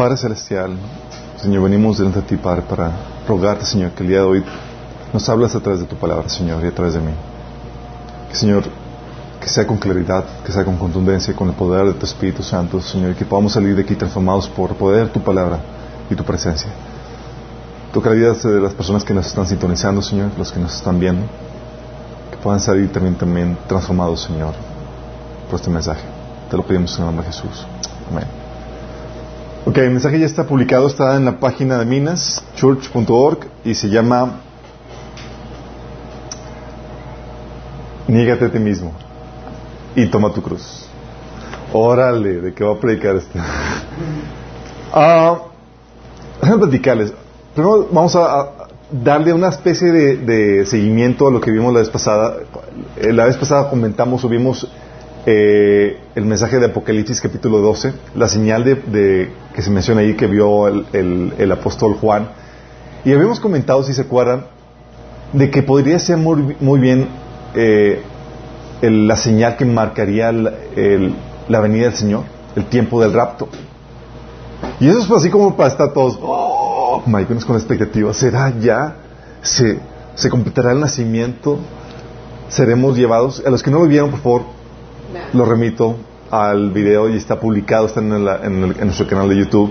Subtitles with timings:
[0.00, 0.78] Padre Celestial,
[1.36, 2.90] Señor, venimos delante de ti, Padre, para
[3.28, 4.44] rogarte, Señor, que el día de hoy
[5.12, 7.12] nos hablas a través de tu palabra, Señor, y a través de mí.
[8.30, 8.64] Que, Señor,
[9.38, 12.80] que sea con claridad, que sea con contundencia, con el poder de tu Espíritu Santo,
[12.80, 15.58] Señor, y que podamos salir de aquí transformados por poder de tu palabra
[16.08, 16.70] y tu presencia.
[17.92, 20.98] Toca la vida de las personas que nos están sintonizando, Señor, los que nos están
[20.98, 21.26] viendo,
[22.30, 24.54] que puedan salir también, también transformados, Señor,
[25.50, 26.04] por este mensaje.
[26.50, 27.66] Te lo pedimos en el nombre de Jesús.
[28.10, 28.39] Amén.
[29.66, 33.90] Ok, el mensaje ya está publicado, está en la página de Minas, church.org, y se
[33.90, 34.40] llama
[38.08, 38.92] Niégate a ti mismo
[39.94, 40.86] y toma tu cruz.
[41.74, 43.38] Órale, ¿de qué va a predicar este?
[44.94, 45.38] ah,
[46.40, 47.12] déjame platicarles.
[47.54, 48.52] Primero vamos a,
[48.90, 52.36] darle una especie de, seguimiento a lo que vimos la vez pasada.
[52.96, 54.66] Eh, la vez pasada comentamos, subimos
[55.26, 60.26] eh, el mensaje de Apocalipsis capítulo 12, la señal de, que se menciona ahí que
[60.26, 62.28] vio el, apóstol Juan.
[63.04, 64.46] Y habíamos comentado, si se acuerdan,
[65.32, 67.08] de que podría ser muy, muy bien
[67.54, 68.02] eh,
[68.80, 72.24] la señal que marcaría la venida del Señor,
[72.56, 73.48] el tiempo del rapto.
[74.80, 77.20] Y eso es así como para estar todos, oh, con la
[77.58, 78.12] expectativa.
[78.14, 78.96] ¿Será ya?
[79.42, 79.78] ¿Se,
[80.14, 81.58] ¿Se completará el nacimiento?
[82.48, 83.42] ¿Seremos llevados?
[83.46, 84.59] A los que no lo vieron, por favor,
[85.32, 85.96] lo remito
[86.30, 89.70] al video y está publicado, está en, en, nuestro canal de YouTube.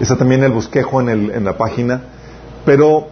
[0.00, 2.02] Está también el bosquejo en, el, en la página.
[2.64, 3.08] Pero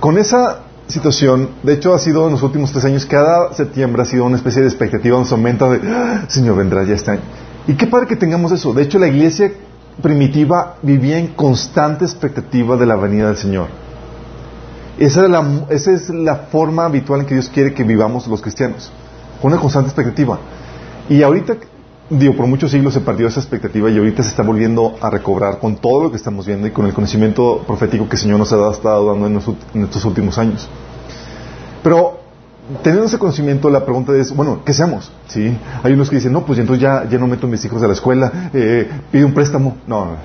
[0.00, 4.04] con esa situación, de hecho ha sido en los últimos tres años, cada septiembre ha
[4.04, 7.22] sido una especie de expectativa, nos aumenta de, ah, Señor, vendrá ya este año.
[7.66, 8.72] Y qué padre que tengamos eso.
[8.72, 9.50] De hecho, la iglesia
[10.00, 13.68] primitiva vivía en constante expectativa de la venida del Señor.
[14.98, 18.40] Esa es, la, esa es la forma habitual en que Dios quiere que vivamos los
[18.40, 18.90] cristianos,
[19.40, 20.38] con una constante expectativa.
[21.08, 21.56] Y ahorita
[22.10, 25.58] digo, por muchos siglos se perdió esa expectativa y ahorita se está volviendo a recobrar
[25.58, 28.50] con todo lo que estamos viendo y con el conocimiento profético que el Señor nos
[28.52, 29.36] ha estado dando en,
[29.82, 30.68] estos últimos años.
[31.82, 32.20] Pero
[32.82, 35.12] teniendo ese conocimiento, la pregunta es, bueno, ¿qué hacemos?
[35.28, 35.56] ¿Sí?
[35.82, 37.86] Hay unos que dicen, no, pues entonces ya, ya no meto a mis hijos a
[37.86, 39.76] la escuela, eh, pide un préstamo.
[39.86, 40.16] No, no.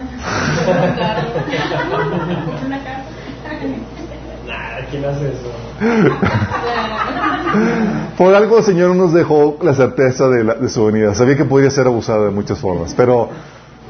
[4.89, 5.51] ¿Quién hace eso?
[8.21, 11.15] Por algo el Señor nos dejó la certeza de, su venida.
[11.15, 13.29] Sabía que podía ser abusado de muchas formas, pero,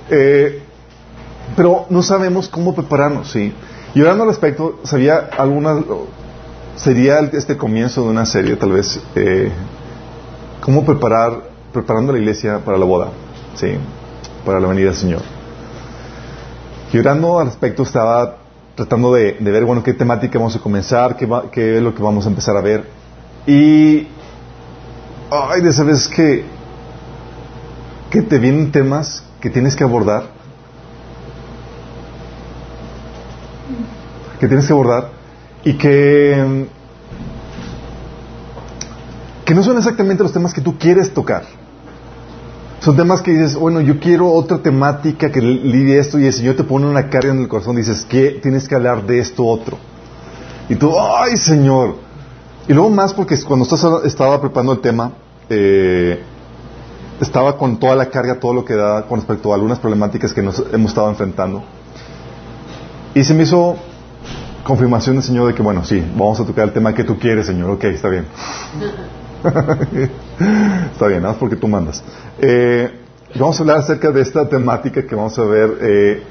[0.10, 0.62] eh,
[1.58, 3.54] pero no sabemos cómo prepararnos, ¿sí?
[3.94, 5.84] Y hablando al respecto, sabía algunas,
[6.78, 9.52] sería este comienzo de una serie, tal vez, eh,
[10.62, 13.10] cómo preparar, preparando la iglesia para la boda,
[13.56, 13.74] ¿sí?
[14.46, 15.24] Para la venida del Señor.
[16.94, 18.38] Y orando al respecto, estaba
[18.76, 22.26] tratando de, ver, bueno, qué temática vamos a comenzar, qué, qué es lo que vamos
[22.26, 23.02] a empezar a ver.
[23.46, 24.08] Y
[25.32, 26.46] ay, de esas veces que,
[28.22, 30.26] te vienen temas que tienes que abordar,
[34.40, 35.10] que tienes que abordar
[35.64, 36.68] y que,
[39.46, 41.44] que no son exactamente los temas que tú quieres tocar.
[42.82, 46.56] Son temas que dices, bueno, yo quiero otra temática que lidie esto y el Señor
[46.56, 47.76] te pone una carga en el corazón.
[47.76, 49.78] Dices, que tienes que hablar de esto otro.
[50.68, 51.98] Y tú, ay, Señor,
[52.72, 53.66] y luego más porque cuando
[54.06, 55.12] estaba preparando el tema,
[55.50, 56.24] eh,
[57.20, 60.42] estaba con toda la carga, todo lo que da con respecto a algunas problemáticas que
[60.42, 61.66] nos hemos estado enfrentando.
[63.14, 63.76] Y se me hizo
[64.64, 67.46] confirmación del Señor de que, bueno, sí, vamos a tocar el tema que tú quieres,
[67.46, 67.72] Señor.
[67.72, 68.26] Ok, está bien.
[70.94, 72.02] está bien, nada más porque tú mandas.
[72.40, 72.90] Eh,
[73.36, 75.78] vamos a hablar acerca de esta temática que vamos a ver.
[75.82, 76.24] Eh,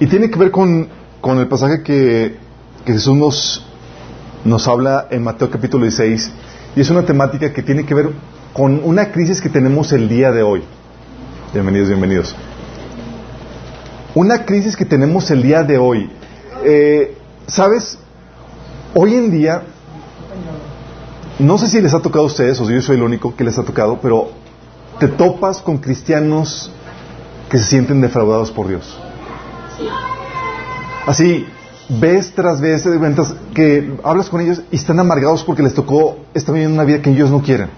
[0.00, 0.86] y tiene que ver con,
[1.22, 2.36] con el pasaje que,
[2.84, 3.67] que Jesús nos,
[4.44, 6.30] nos habla en Mateo capítulo 16
[6.76, 8.10] y es una temática que tiene que ver
[8.52, 10.62] con una crisis que tenemos el día de hoy.
[11.52, 12.36] Bienvenidos, bienvenidos.
[14.14, 16.10] Una crisis que tenemos el día de hoy.
[16.64, 17.16] Eh,
[17.46, 17.98] ¿Sabes?
[18.94, 19.62] Hoy en día,
[21.38, 23.44] no sé si les ha tocado a ustedes, o si yo soy el único que
[23.44, 24.30] les ha tocado, pero
[24.98, 26.70] te topas con cristianos
[27.48, 28.98] que se sienten defraudados por Dios.
[31.06, 31.46] Así,
[31.88, 36.18] vez tras vez de ventas que hablas con ellos y están amargados porque les tocó,
[36.34, 37.70] están viviendo una vida que ellos no quieren.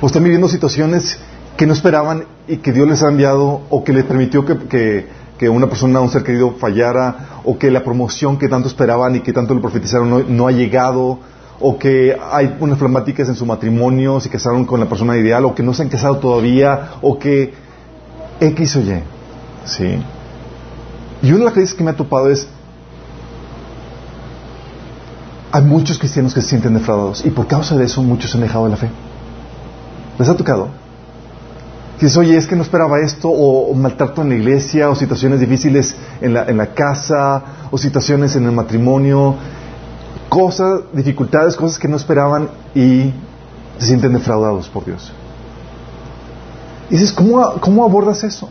[0.00, 1.18] O están viviendo situaciones
[1.56, 5.06] que no esperaban y que Dios les ha enviado o que les permitió que,
[5.38, 9.20] que, una persona, un ser querido fallara o que la promoción que tanto esperaban y
[9.20, 11.18] que tanto le profetizaron no, ha llegado
[11.60, 15.54] o que hay unas flamáticas en su matrimonio, se casaron con la persona ideal o
[15.54, 17.52] que no se han casado todavía o que
[18.40, 19.02] X o Y.
[19.66, 19.98] ¿Sí?
[21.22, 22.48] Y una de las cosas que me ha topado es,
[25.52, 28.64] hay muchos cristianos que se sienten defraudados y por causa de eso muchos han dejado
[28.64, 28.88] de la fe.
[30.18, 30.68] ¿Les ha tocado?
[32.00, 35.94] Dices, oye, es que no esperaba esto, o, maltrato en la iglesia, o situaciones difíciles
[36.22, 39.34] en la, en la casa, o situaciones en el matrimonio,
[40.30, 43.12] cosas, dificultades, cosas que no esperaban y
[43.78, 45.12] se sienten defraudados por Dios.
[46.88, 48.48] Y dices, ¿cómo, cómo abordas eso?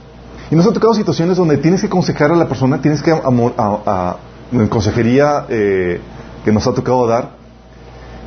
[0.51, 4.17] Y nos han tocado situaciones donde tienes que aconsejar a la persona, tienes que, a,
[4.51, 6.01] en consejería eh,
[6.43, 7.31] que nos ha tocado dar,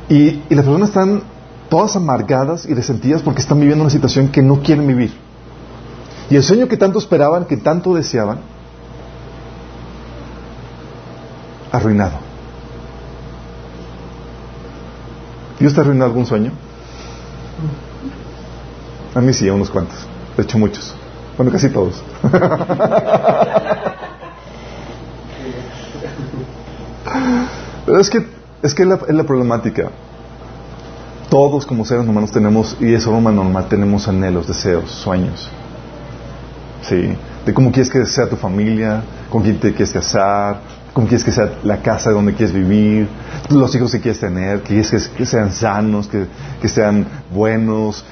[0.07, 1.23] y, y las personas están
[1.69, 5.13] todas amargadas y resentidas porque están viviendo una situación que no quieren vivir.
[6.29, 8.39] Y el sueño que tanto esperaban, que tanto deseaban,
[11.71, 12.13] arruinado.
[15.59, 16.51] ¿Dios te arruinó algún sueño?
[19.15, 19.97] A mí sí, a unos cuantos.
[20.37, 20.95] De hecho, muchos.
[21.37, 22.03] Bueno, casi todos.
[27.85, 28.25] Pero es que
[28.61, 29.89] es que la, la problemática.
[31.29, 35.49] Todos como seres humanos tenemos, y es forma normal, tenemos anhelos, deseos, sueños.
[36.83, 37.15] ¿Sí?
[37.45, 40.61] De cómo quieres que sea tu familia, con quién te quieres casar,
[40.93, 43.09] cómo quieres que sea la casa donde quieres vivir,
[43.49, 46.27] los hijos que quieres tener, que quieres que, sean sanos, que,
[46.61, 48.05] que sean buenos.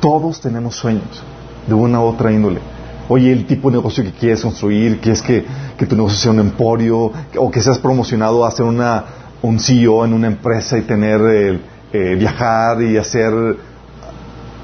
[0.00, 1.24] todos tenemos sueños
[1.66, 2.60] de una u otra índole.
[3.08, 5.44] Oye, el tipo de negocio que quieres construir, quieres que,
[5.76, 9.04] que tu negocio sea un emporio, o que seas promocionado a ser una,
[9.42, 11.60] un CEO en una empresa y tener
[11.92, 13.32] eh, viajar y hacer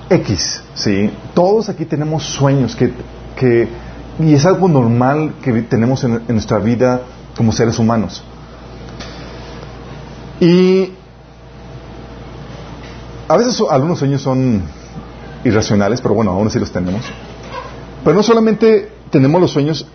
[0.09, 1.11] X, ¿sí?
[1.35, 2.93] Todos aquí tenemos sueños que,
[3.37, 3.69] que,
[4.19, 7.03] y es algo normal que tenemos en, nuestra vida
[7.37, 8.25] como seres humanos.
[10.41, 10.93] Y
[13.29, 14.63] a veces algunos sueños son
[15.45, 17.03] irracionales, pero bueno, aún así los tenemos.
[18.05, 19.87] Pero no solamente tenemos los sueños,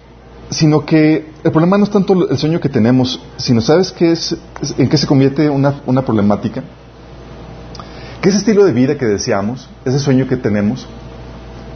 [0.49, 4.37] sino que el problema no es tanto el sueño que tenemos, sino sabes qué es,
[4.77, 6.63] en qué se convierte una, una problemática
[8.29, 10.87] ese estilo de vida que deseamos, ese sueño que tenemos,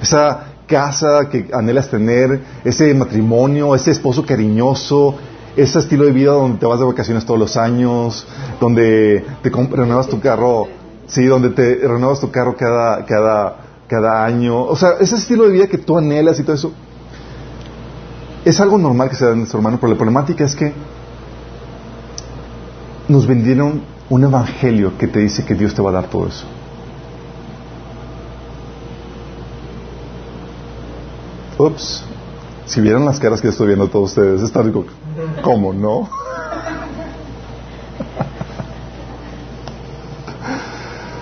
[0.01, 5.15] esa casa que anhelas tener, ese matrimonio, ese esposo cariñoso,
[5.55, 8.25] ese estilo de vida donde te vas de vacaciones todos los años,
[8.59, 10.67] donde te renuevas tu carro,
[11.09, 13.57] sí, donde te renuevas tu carro cada, cada,
[13.87, 16.71] cada año, o sea, ese estilo de vida que tú anhelas y todo eso,
[18.45, 20.73] es algo normal que se da en nuestro hermano, pero la problemática es que
[23.07, 26.45] nos vendieron un evangelio que te dice que Dios te va a dar todo eso.
[31.57, 32.03] Ups,
[32.65, 34.85] si vieran las caras que estoy viendo todos ustedes, están digo,
[35.41, 36.09] ¿cómo no?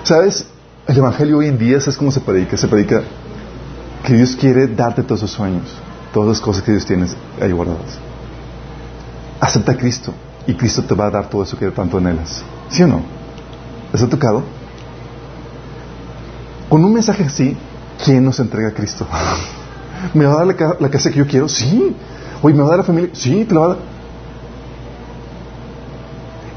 [0.07, 0.45] ¿Sabes?
[0.87, 2.55] El evangelio hoy en día, es cómo se predica?
[2.55, 3.03] Se predica
[4.05, 5.65] que Dios quiere darte todos esos sueños,
[6.13, 7.07] todas las cosas que Dios tiene
[7.41, 7.99] ahí guardadas.
[9.41, 10.13] Acepta a Cristo
[10.47, 12.41] y Cristo te va a dar todo eso que tanto anhelas.
[12.69, 13.01] ¿Sí o no?
[13.91, 14.43] ¿Les ha tocado?
[16.69, 17.57] Con un mensaje así,
[18.05, 19.05] ¿quién nos entrega a Cristo?
[20.13, 21.49] ¿Me va a dar la, casa que yo quiero?
[21.49, 21.93] Sí.
[22.41, 23.09] Oye, ¿me va a dar la familia?
[23.11, 23.77] Sí, te la va a dar.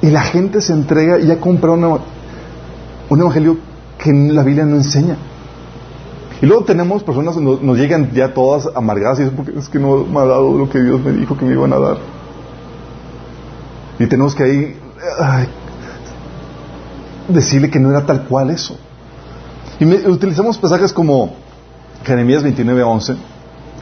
[0.03, 1.73] Y la gente se entrega y ya compra
[3.11, 3.59] un evangelio
[3.99, 5.17] que la Biblia no enseña.
[6.41, 9.79] Y luego tenemos personas que nos, llegan ya todas amargadas y dicen, porque es que
[9.79, 11.99] no me ha dado lo que Dios me dijo que me iban a dar.
[13.99, 14.77] Y tenemos que ahí
[17.29, 18.77] decirle que no era tal cual eso.
[19.79, 21.35] Y utilizamos pasajes como
[22.05, 23.21] Jeremías 29, 11, que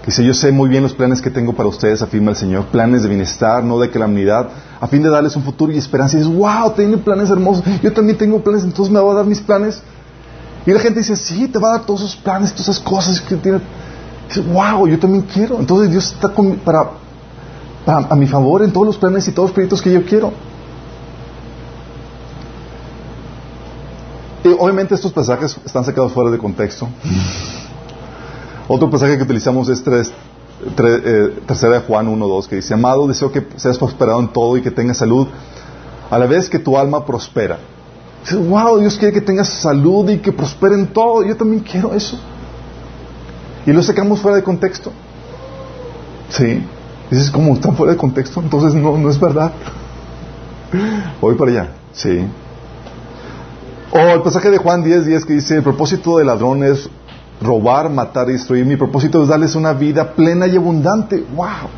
[0.08, 3.02] dice, yo sé muy bien los planes que tengo para ustedes, afirma el Señor, planes
[3.02, 4.48] de bienestar, no de calamidad,
[4.80, 6.16] a fin de darles un futuro y esperanza.
[6.16, 9.26] Y dices, wow, tiene planes hermosos, yo también tengo planes, entonces me va a dar
[9.26, 9.82] mis planes.
[10.64, 13.20] Y la gente dice, sí, te va a dar todos esos planes, todas esas cosas
[13.20, 13.60] que tiene.
[14.28, 15.58] Dices, wow, yo también quiero.
[15.58, 16.28] Entonces Dios está
[16.64, 16.90] para,
[17.84, 20.32] para, a mi favor en todos los planes y todos los proyectos que yo quiero.
[24.58, 26.88] obviamente estos pasajes están sacados fuera de contexto.
[28.68, 30.12] Otro pasaje que utilizamos es tres,
[30.78, 34.62] eh, tercera de Juan 1.2 que dice, amado, deseo que seas prosperado en todo y
[34.62, 35.26] que tengas salud,
[36.10, 37.58] a la vez que tu alma prospera.
[38.20, 41.24] Dices, wow, Dios quiere que tengas salud y que prospere en todo.
[41.24, 42.18] Yo también quiero eso.
[43.64, 44.92] Y lo sacamos fuera de contexto.
[46.28, 46.62] Sí.
[47.10, 48.40] Dices, ¿cómo están fuera de contexto?
[48.40, 49.52] Entonces no, no es verdad.
[51.20, 51.68] Voy para allá.
[51.92, 52.26] Sí.
[53.92, 56.90] O el pasaje de Juan 10, 10 que dice, el propósito del ladrón es
[57.40, 58.64] robar, matar y destruir.
[58.64, 61.24] Mi propósito es darles una vida plena y abundante.
[61.34, 61.68] ¡Wow!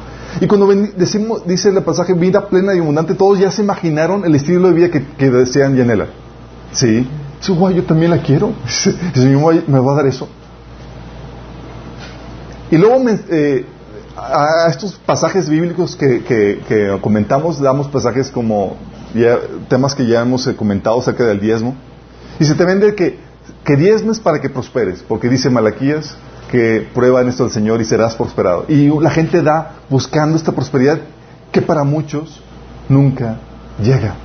[0.40, 4.34] Y cuando decimos, dice el pasaje vida plena y abundante, todos ya se imaginaron el
[4.34, 6.06] estilo de vida que, desean Yanela.
[6.72, 7.06] ¿Sí?
[7.40, 8.52] Dice, wow, yo también la quiero.
[9.14, 10.28] El me va a dar eso.
[12.70, 13.64] Y luego eh,
[14.16, 18.76] a estos pasajes bíblicos que, que, comentamos, damos pasajes como
[19.68, 21.74] temas que ya hemos eh, comentado acerca del diezmo.
[22.38, 23.18] Y se te vende que,
[23.64, 26.16] que diezmes para que prosperes, porque dice Malaquías
[26.50, 28.64] que prueba en esto del Señor y serás prosperado.
[28.68, 30.98] Y la gente da buscando esta prosperidad
[31.52, 32.42] que para muchos
[32.88, 33.38] nunca
[33.80, 34.16] llega.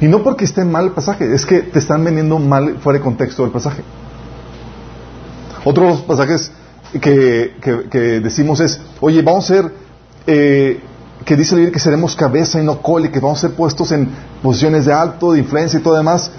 [0.00, 3.04] Y no porque esté mal el pasaje, es que te están vendiendo mal fuera de
[3.04, 3.82] contexto del pasaje.
[5.64, 6.50] Otros pasajes
[7.00, 9.72] que, decimos es, oye, vamos a ser,
[10.26, 10.80] eh,
[11.24, 14.08] que dice el que seremos cabeza y no cole, que vamos a ser puestos en
[14.42, 16.30] posiciones de alto, de influencia y todo demás.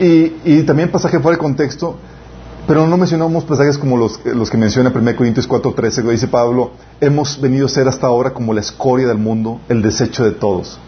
[0.00, 1.96] Y, y también pasaje fuera de contexto,
[2.66, 6.72] pero no mencionamos pasajes como los, los que menciona 1 Corintios 4:13, que dice Pablo,
[7.00, 10.78] hemos venido a ser hasta ahora como la escoria del mundo, el desecho de todos.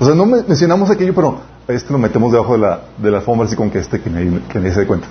[0.00, 3.46] O sea, no mencionamos aquello, pero este lo metemos debajo de la, de la alfombra
[3.46, 5.06] así con que este que nadie, que se dé cuenta.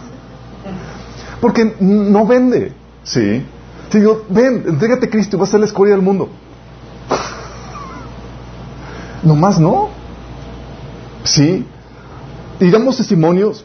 [1.40, 3.46] Porque no vende, ¿sí?
[3.92, 6.30] Si digo, ven, entrégate a Cristo, vas a ser la escoria del mundo.
[9.24, 9.90] Nomás no.
[11.24, 11.66] ¿Sí?
[12.60, 13.64] Y damos testimonios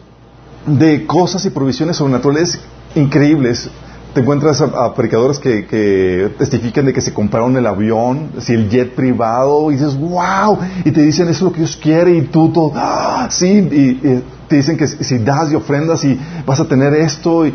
[0.66, 2.60] de cosas y provisiones sobrenaturales
[2.94, 3.68] increíbles.
[4.14, 8.94] Te encuentras a, predicadores que, testifican de que se compraron el avión, si el jet
[8.94, 12.50] privado, y dices, wow, y te dicen, eso es lo que Dios quiere, y tú
[12.52, 16.94] todo, ah, sí, y, te dicen que si das y ofrendas y vas a tener
[16.94, 17.52] esto, y,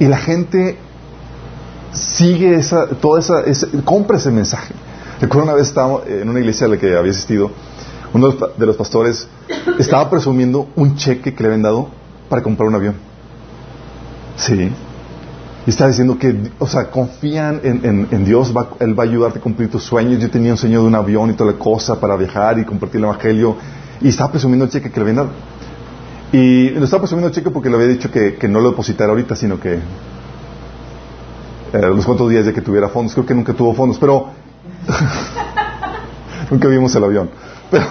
[0.00, 0.78] la gente
[1.92, 3.44] sigue esa, toda esa,
[3.84, 4.74] compra ese mensaje.
[5.20, 7.52] Recuerdo una vez estaba en una iglesia a la que había asistido,
[8.12, 9.28] uno de los pastores
[9.78, 11.88] estaba presumiendo un cheque que le habían dado
[12.28, 12.94] para comprar un avión.
[14.36, 14.70] Sí.
[15.66, 19.70] Y está diciendo que, o sea, confían en, Dios, Él va a ayudarte a cumplir
[19.70, 20.20] tus sueños.
[20.20, 22.98] Yo tenía un sueño de un avión y toda la cosa para viajar y compartir
[22.98, 23.56] el Evangelio.
[24.00, 25.30] Y estaba presumiendo el cheque que le habían dado.
[26.32, 29.36] Y lo estaba presumiendo el cheque porque le había dicho que, no lo depositara ahorita,
[29.36, 29.80] sino que eh,
[31.72, 33.12] los cuantos días de que tuviera fondos.
[33.12, 34.28] Creo que nunca tuvo fondos, pero
[36.50, 37.30] nunca vimos el avión.
[37.70, 37.84] Pero,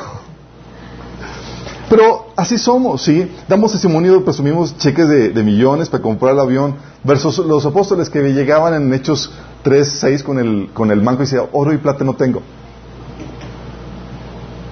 [1.90, 3.30] pero así somos, ¿sí?
[3.48, 8.74] Damos testimonio, presumimos cheques de, millones para comprar el avión, versus los apóstoles que llegaban
[8.76, 9.32] en Hechos
[9.64, 12.42] 3, 6 con el, con el manco y decían, oro y plata no tengo,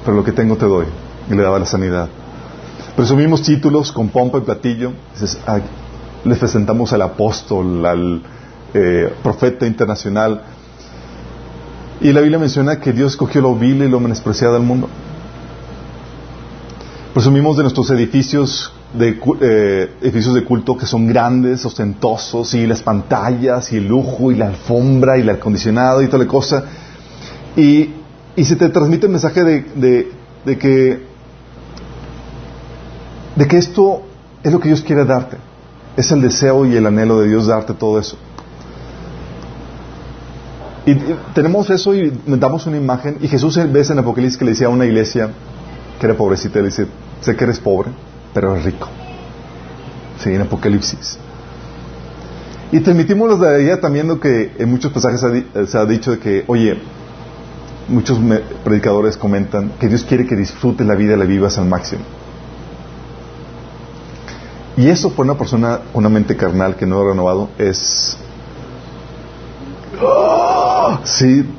[0.05, 0.86] pero lo que tengo te doy.
[1.29, 2.07] Y le daba la sanidad.
[2.95, 4.93] Presumimos títulos con pompa y platillo.
[6.24, 8.21] le presentamos al apóstol, al
[8.74, 10.41] eh, profeta internacional.
[12.00, 14.88] Y la Biblia menciona que Dios escogió lo vil y lo menospreciado del mundo.
[17.17, 22.83] Presumimos de nuestros edificios de, eh, edificios de culto que son grandes, ostentosos, y las
[22.83, 26.65] pantallas, y el lujo, y la alfombra, y el acondicionado, y toda la cosa.
[27.55, 27.89] Y,
[28.36, 30.12] y se te transmite el mensaje de,
[30.45, 31.01] de, que,
[33.36, 34.03] de que esto
[34.43, 35.38] es lo que Dios quiere darte.
[35.95, 38.15] Es el deseo y el anhelo de Dios darte todo eso.
[40.86, 40.93] Y,
[41.33, 43.17] tenemos eso y damos una imagen.
[43.21, 45.31] Y Jesús ves en Apocalipsis que le decía a una iglesia
[46.00, 46.88] que era pobrecita, le dice,
[47.22, 47.92] Sé que eres pobre,
[48.34, 48.88] pero eres rico.
[50.20, 51.18] Sí, en Apocalipsis.
[52.72, 55.22] Y transmitimos de allá también lo que en muchos pasajes
[55.68, 56.77] se ha dicho de que, oye,
[57.88, 58.20] muchos
[58.63, 62.01] predicadores comentan que Dios quiere que disfrutes la vida y la vivas al máximo.
[64.75, 68.18] Y eso por una persona una mente carnal que no ha renovado es...
[71.04, 71.50] Sí,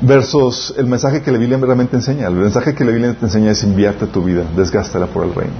[0.00, 2.28] versus el mensaje que la Biblia realmente enseña.
[2.28, 5.54] El mensaje que la Biblia te enseña es invierte tu vida, desgástala por el reino.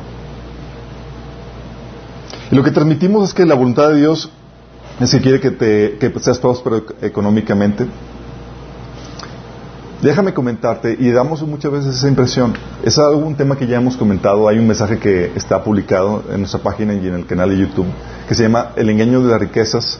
[2.51, 4.31] Y lo que transmitimos es que la voluntad de Dios
[5.01, 7.87] es que quiere que, te, que seas próspero económicamente.
[10.03, 12.55] Déjame comentarte, y damos muchas veces esa impresión.
[12.85, 14.47] Es algún tema que ya hemos comentado.
[14.47, 17.87] Hay un mensaje que está publicado en nuestra página y en el canal de YouTube
[18.29, 19.99] que se llama El engaño de las riquezas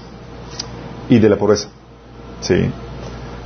[1.09, 1.69] y de la pobreza.
[2.41, 2.71] ¿Sí?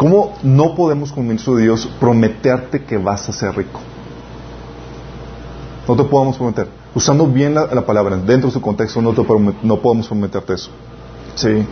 [0.01, 3.81] ¿Cómo no podemos, como ministro de Dios, prometerte que vas a ser rico?
[5.87, 6.69] No te podemos prometer.
[6.95, 9.23] Usando bien la, palabra, dentro de su contexto, no, te
[9.63, 10.71] no podemos prometerte eso.
[11.35, 11.67] ¿Sí?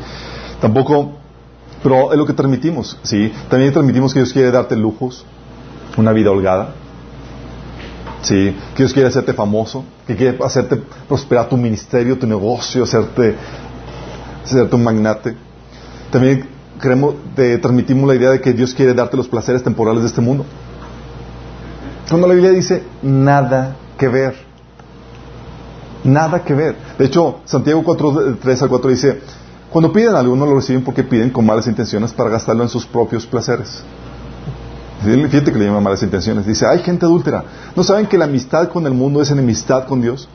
[0.61, 1.13] Tampoco,
[1.83, 2.99] pero es lo que transmitimos.
[3.03, 3.33] ¿Sí?
[3.49, 5.25] También transmitimos que Dios quiere darte lujos,
[5.97, 6.75] una vida holgada.
[8.21, 8.55] ¿Sí?
[8.75, 13.37] Que Dios quiere hacerte famoso, que quiere hacerte prosperar tu ministerio, tu negocio, hacerte,
[14.45, 15.35] hacerte un magnate.
[16.11, 20.09] También creemos, te transmitimos la idea de que Dios quiere darte los placeres temporales de
[20.09, 20.45] este mundo.
[22.09, 24.35] Cuando la Biblia dice nada que ver.
[26.05, 26.77] Nada que ver.
[26.99, 29.21] De hecho, Santiago 4, 3 al 4 dice,
[29.71, 32.87] cuando piden algo no lo reciben porque piden con malas intenciones para gastarlo en sus
[32.87, 33.83] propios placeres.
[35.03, 36.47] Fíjate que le llama malas intenciones.
[36.47, 37.45] Dice, hay gente adúltera.
[37.77, 40.29] ¿No saben que la amistad con el mundo es enemistad con Dios?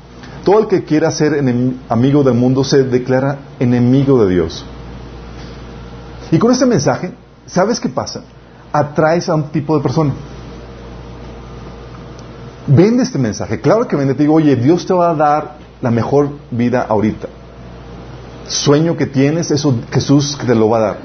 [0.45, 1.41] Todo el que quiera ser
[1.89, 4.65] amigo del mundo se declara enemigo de Dios.
[6.33, 7.11] Y con este mensaje,
[7.45, 8.23] ¿sabes qué pasa?
[8.71, 10.13] Atraes a un tipo de persona.
[12.65, 13.61] Vende este mensaje.
[13.61, 14.15] Claro que vende.
[14.15, 17.27] Te digo, oye, Dios te va a dar la mejor vida ahorita.
[18.47, 20.97] sueño que tienes, eso Jesús te lo va a dar.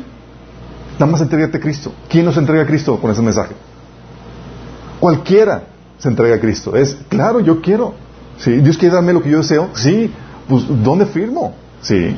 [0.99, 1.93] Nada más entrégate a Cristo.
[2.09, 3.55] ¿Quién nos entrega a Cristo con ese mensaje?
[4.99, 5.65] Cualquiera
[5.99, 6.75] se entrega a Cristo.
[6.75, 7.93] Es, claro, yo quiero.
[8.39, 8.53] ¿Sí?
[8.63, 9.69] Dios quiere darme lo que yo deseo.
[9.75, 10.11] Sí,
[10.49, 11.55] pues ¿dónde firmo?
[11.83, 12.17] Sí.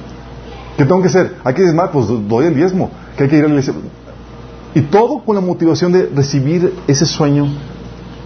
[0.81, 1.37] ¿Qué tengo que hacer?
[1.45, 2.91] Hay que diezmar, pues doy el diezmo.
[3.15, 3.75] ¿Qué hay que ir a la iglesia?
[4.75, 7.49] Y todo con la motivación de recibir ese sueño,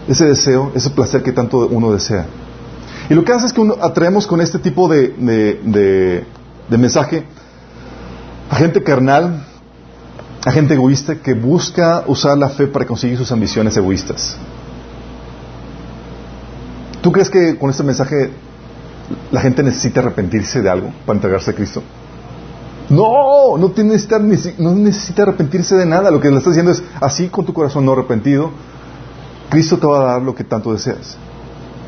[0.06, 2.26] ese deseo, ese placer que tanto uno desea.
[3.10, 5.08] Y lo que hace es que uno atraemos con este tipo de,
[6.68, 7.24] de mensaje
[8.48, 9.44] a gente carnal,
[10.46, 14.36] a gente egoísta que busca usar la fe para conseguir sus ambiciones egoístas.
[17.02, 18.30] ¿Tú crees que con este mensaje
[19.32, 21.82] la gente necesita arrepentirse de algo para entregarse a Cristo?
[22.90, 23.96] No, no, tiene
[24.58, 26.10] no necesita arrepentirse de nada.
[26.10, 28.50] Lo que le está diciendo es, así con tu corazón no arrepentido,
[29.48, 31.16] Cristo te va a dar lo que tanto deseas.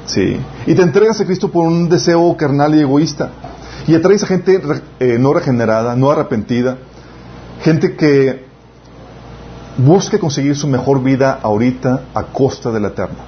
[0.07, 0.39] Sí.
[0.67, 3.31] Y te entregas a Cristo por un deseo carnal y egoísta.
[3.87, 4.61] Y atraes a gente
[5.01, 6.79] eh, no regenerada, no arrepentida,
[7.63, 8.47] gente que
[9.79, 13.19] busque conseguir su mejor vida ahorita a costa de la eterna.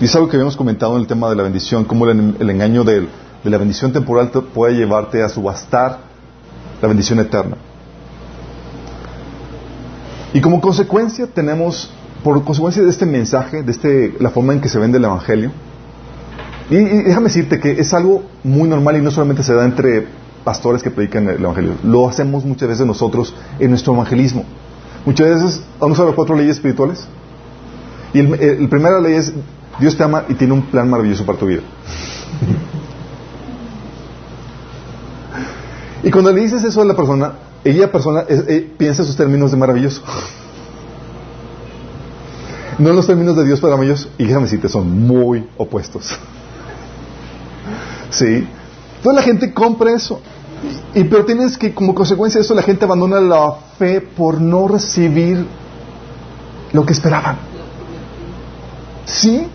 [0.00, 2.84] Y es algo que habíamos comentado en el tema de la bendición, cómo el, engaño
[2.84, 3.06] de,
[3.44, 6.09] la bendición temporal puede llevarte a subastar
[6.80, 7.56] la bendición eterna.
[10.32, 11.90] Y como consecuencia tenemos,
[12.22, 15.50] por consecuencia de este mensaje, de este, la forma en que se vende el Evangelio,
[16.70, 20.06] y, déjame decirte que es algo muy normal y no solamente se da entre
[20.44, 24.44] pastores que predican el Evangelio, lo hacemos muchas veces nosotros en nuestro evangelismo.
[25.04, 27.06] Muchas veces vamos a ver cuatro leyes espirituales.
[28.12, 29.32] Y el, primera ley es,
[29.78, 31.62] Dios te ama y tiene un plan maravilloso para tu vida.
[36.02, 37.32] Y cuando le dices eso a la persona,
[37.64, 40.02] ella persona eh, piensa sus términos de maravilloso.
[42.78, 44.08] no en los términos de Dios maravilloso.
[44.16, 46.18] Y déjame decirte, son muy opuestos.
[48.10, 48.46] ¿Sí?
[48.96, 50.20] Entonces la gente compra eso.
[50.94, 54.68] Y, pero tienes que, como consecuencia de eso, la gente abandona la fe por no
[54.68, 55.46] recibir
[56.72, 57.36] lo que esperaban.
[59.04, 59.46] ¿Sí?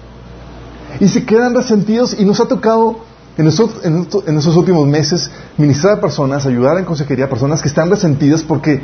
[0.99, 3.04] Y se quedan resentidos y nos ha tocado
[3.37, 8.43] en esos, últimos meses ministrar a personas, ayudar en consejería a personas que están resentidas
[8.43, 8.81] porque,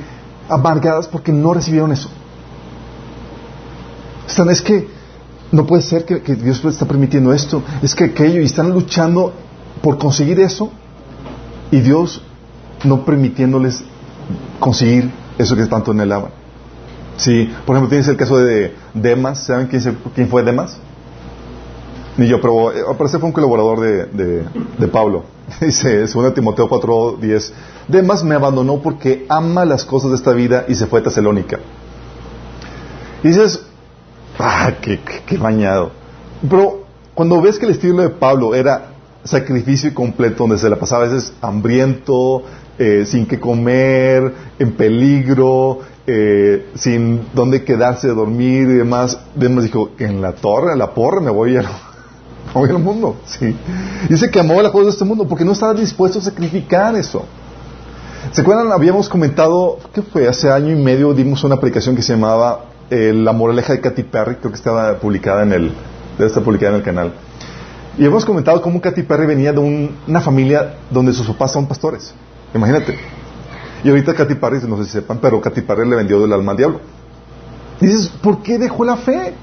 [0.49, 2.09] amargadas porque no recibieron eso.
[4.49, 4.87] Es que
[5.51, 9.33] no puede ser que, que Dios está permitiendo esto, es que aquello, y están luchando
[9.81, 10.71] por conseguir eso
[11.69, 12.21] y Dios
[12.83, 13.83] no permitiéndoles
[14.59, 16.31] conseguir eso que tanto anhelaban.
[17.17, 19.43] Sí, por ejemplo, tienes el caso de Demas.
[19.43, 20.77] ¿Saben quién, quién fue Demas?
[22.21, 24.45] Ni yo, pero eh, aparece fue un colaborador de,
[24.77, 25.23] de, Pablo.
[25.60, 27.51] Dice, 2 Timoteo 4:10,
[27.88, 31.57] Demas me abandonó porque ama las cosas de esta vida y se fue a Tesalónica.
[33.23, 33.65] Y dices,
[34.38, 35.93] ah, qué, qué bañado.
[36.47, 36.84] Pero
[37.15, 38.91] cuando ves que el estilo de Pablo era
[39.23, 42.43] sacrificio completo donde se la pasaba a veces hambriento,
[42.77, 49.19] eh, sin que comer, en peligro, eh, sin dónde quedarse, dormir y demás.
[49.34, 51.63] Demás dijo, en la torre, en la porra me voy, a,
[52.59, 53.17] voy al mundo.
[53.25, 53.55] ¿sí?
[54.09, 57.25] Dice que amó las cosas de este mundo porque no estaba dispuesto a sacrificar eso.
[58.31, 58.71] ¿Se acuerdan?
[58.71, 60.27] Habíamos comentado, ¿qué fue?
[60.27, 64.03] Hace año y medio dimos una aplicación que se llamaba eh, La moraleja de Katy
[64.03, 65.71] Perry, creo que estaba publicada en el,
[66.17, 67.13] debe estar publicada en el canal.
[67.97, 69.59] Y hemos comentado cómo Katy Perry venía de
[70.07, 72.13] una familia donde sus papás son pastores.
[72.53, 72.97] Imagínate.
[73.83, 76.51] Y ahorita Katy Perry, no sé si sepan, pero Katy Perry le vendió del alma
[76.51, 76.79] al diablo.
[77.81, 79.33] Dices, ¿por qué dejó la fe?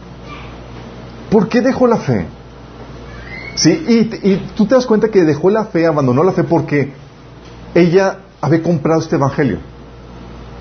[1.31, 2.27] ¿Por qué dejó la fe?
[3.59, 6.93] Sí, y, y tú te das cuenta que dejó la fe, abandonó la fe porque
[7.75, 9.59] ella había comprado este evangelio.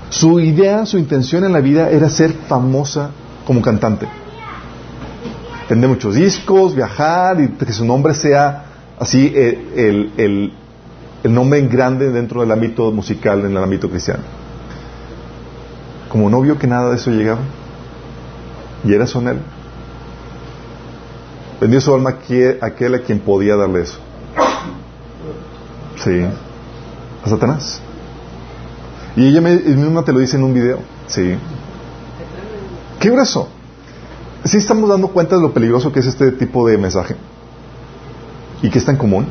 [0.09, 3.11] Su idea, su intención en la vida era ser famosa
[3.45, 4.07] como cantante
[5.69, 8.65] vender muchos discos, viajar y que su nombre sea
[8.99, 10.53] así eh, el,
[11.23, 14.23] el, nombre en grande dentro del ámbito musical, en el ámbito cristiano.
[16.09, 17.41] Como no vio que nada de eso llegaba,
[18.85, 19.39] y era él.
[21.59, 23.97] Vendió su alma a aquel a quien podía darle eso.
[26.03, 26.23] Sí.
[27.25, 27.81] A Satanás.
[29.15, 30.79] Y ella misma te lo dice en un video.
[31.07, 31.35] Sí.
[32.99, 33.49] ¿Qué grueso?
[34.43, 37.15] ¿Sí estamos dando cuenta de lo peligroso que es este tipo de mensaje?
[38.61, 39.27] ¿Y que es tan común?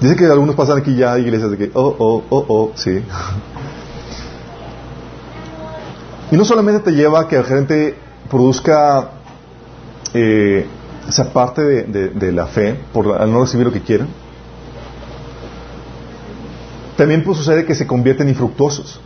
[0.00, 3.02] Dice que algunos pasan aquí ya a iglesias de que, oh, oh, oh, oh, sí.
[6.30, 7.96] y no solamente te lleva a que la gente
[8.28, 9.10] produzca
[10.12, 10.66] eh,
[11.08, 14.08] esa parte de, la fe por al no recibir lo que quieren.
[16.96, 19.00] También puede suceder que se convierten en infructuosos.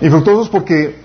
[0.00, 1.00] Infructuosos porque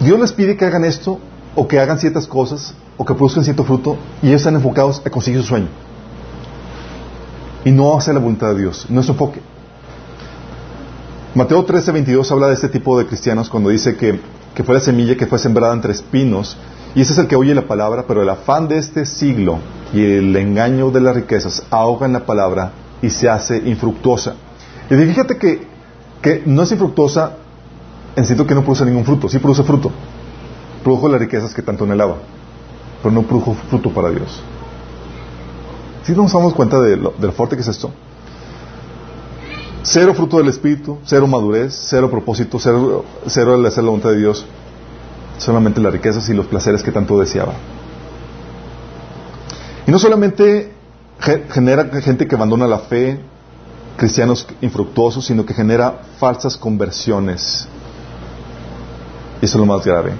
[0.00, 1.18] Dios les pide que hagan esto
[1.54, 5.10] o que hagan ciertas cosas o que produzcan cierto fruto y ellos están enfocados a
[5.10, 5.68] conseguir su sueño.
[7.64, 8.86] y no hacer la voluntad de Dios.
[8.88, 9.40] No es su enfoque.
[11.34, 14.18] Mateo 13, 22 habla de este tipo de cristianos cuando dice que,
[14.54, 16.56] que fue la semilla que fue sembrada entre espinos
[16.94, 19.58] y ese es el que oye la palabra, pero el afán de este siglo
[19.92, 24.34] y el engaño de las riquezas ahogan la palabra y se hace infructuosa.
[24.90, 25.66] Y fíjate que,
[26.20, 27.36] que no es infructuosa
[28.14, 29.90] en sentido que no produce ningún fruto, sí produce fruto.
[30.84, 32.16] Produjo las riquezas que tanto anhelaba,
[33.02, 34.42] pero no produjo fruto para Dios.
[36.04, 37.90] ¿Sí nos damos cuenta de lo, fuerte que es esto?
[39.82, 44.18] Cero fruto del Espíritu, cero madurez, cero propósito, cero, cero el hacer la voluntad de
[44.18, 44.44] Dios,
[45.42, 47.54] solamente las riquezas y los placeres que tanto deseaba.
[49.86, 50.72] Y no solamente
[51.50, 53.20] genera gente que abandona la fe,
[53.96, 57.66] cristianos infructuosos, sino que genera falsas conversiones.
[59.40, 60.12] Y eso es lo más grave.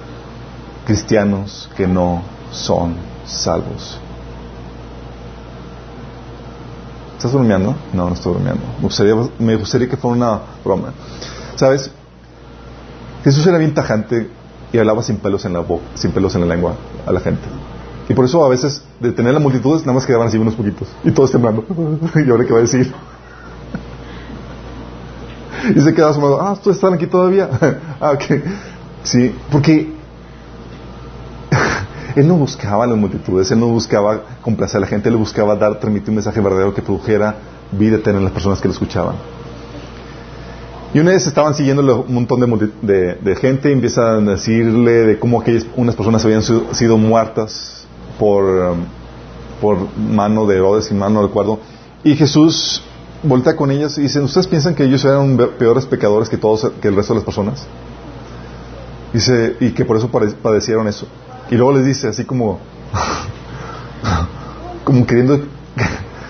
[0.84, 3.98] Cristianos que no son salvos.
[7.16, 7.76] ¿Estás durmiendo?
[7.92, 8.62] No, no estoy durmiendo.
[9.38, 10.92] Me gustaría, que fuera una broma.
[11.54, 11.88] ¿Sabes?
[13.22, 14.28] Jesús era bien tajante
[14.72, 16.74] y hablaba sin pelos en la boca, sin pelos en la lengua
[17.06, 17.42] a la gente.
[18.08, 20.88] Y por eso a veces de tener la multitudes nada más quedaban así unos poquitos
[21.04, 21.64] y todos temblando.
[22.26, 22.92] y ahora qué va a decir.
[25.76, 27.48] y se quedaba asomado, ah, ¿tú están aquí todavía?
[28.00, 28.24] ah, ok.
[29.04, 29.92] Sí, porque
[32.16, 35.78] él no buscaba las multitudes, él no buscaba complacer a la gente, él buscaba dar,
[35.80, 37.36] transmitir un mensaje verdadero que produjera
[37.72, 39.16] vida eterna en las personas que lo escuchaban.
[40.94, 42.40] Y una vez estaban siguiendo un montón
[42.82, 47.86] de, gente y empiezan a decirle de cómo aquellas, unas personas habían sido, muertas
[48.18, 48.84] por, um,
[49.58, 51.60] por mano de Herodes y mano de acuerdo.
[52.04, 52.82] Y Jesús
[53.22, 56.88] voltea con ellas y dice, ¿ustedes piensan que ellos eran peores pecadores que todos, que
[56.88, 57.66] el resto de las personas?
[59.14, 61.06] Dice, y que por eso padecieron eso.
[61.50, 62.60] Y luego les dice así como,
[64.84, 65.40] como queriendo,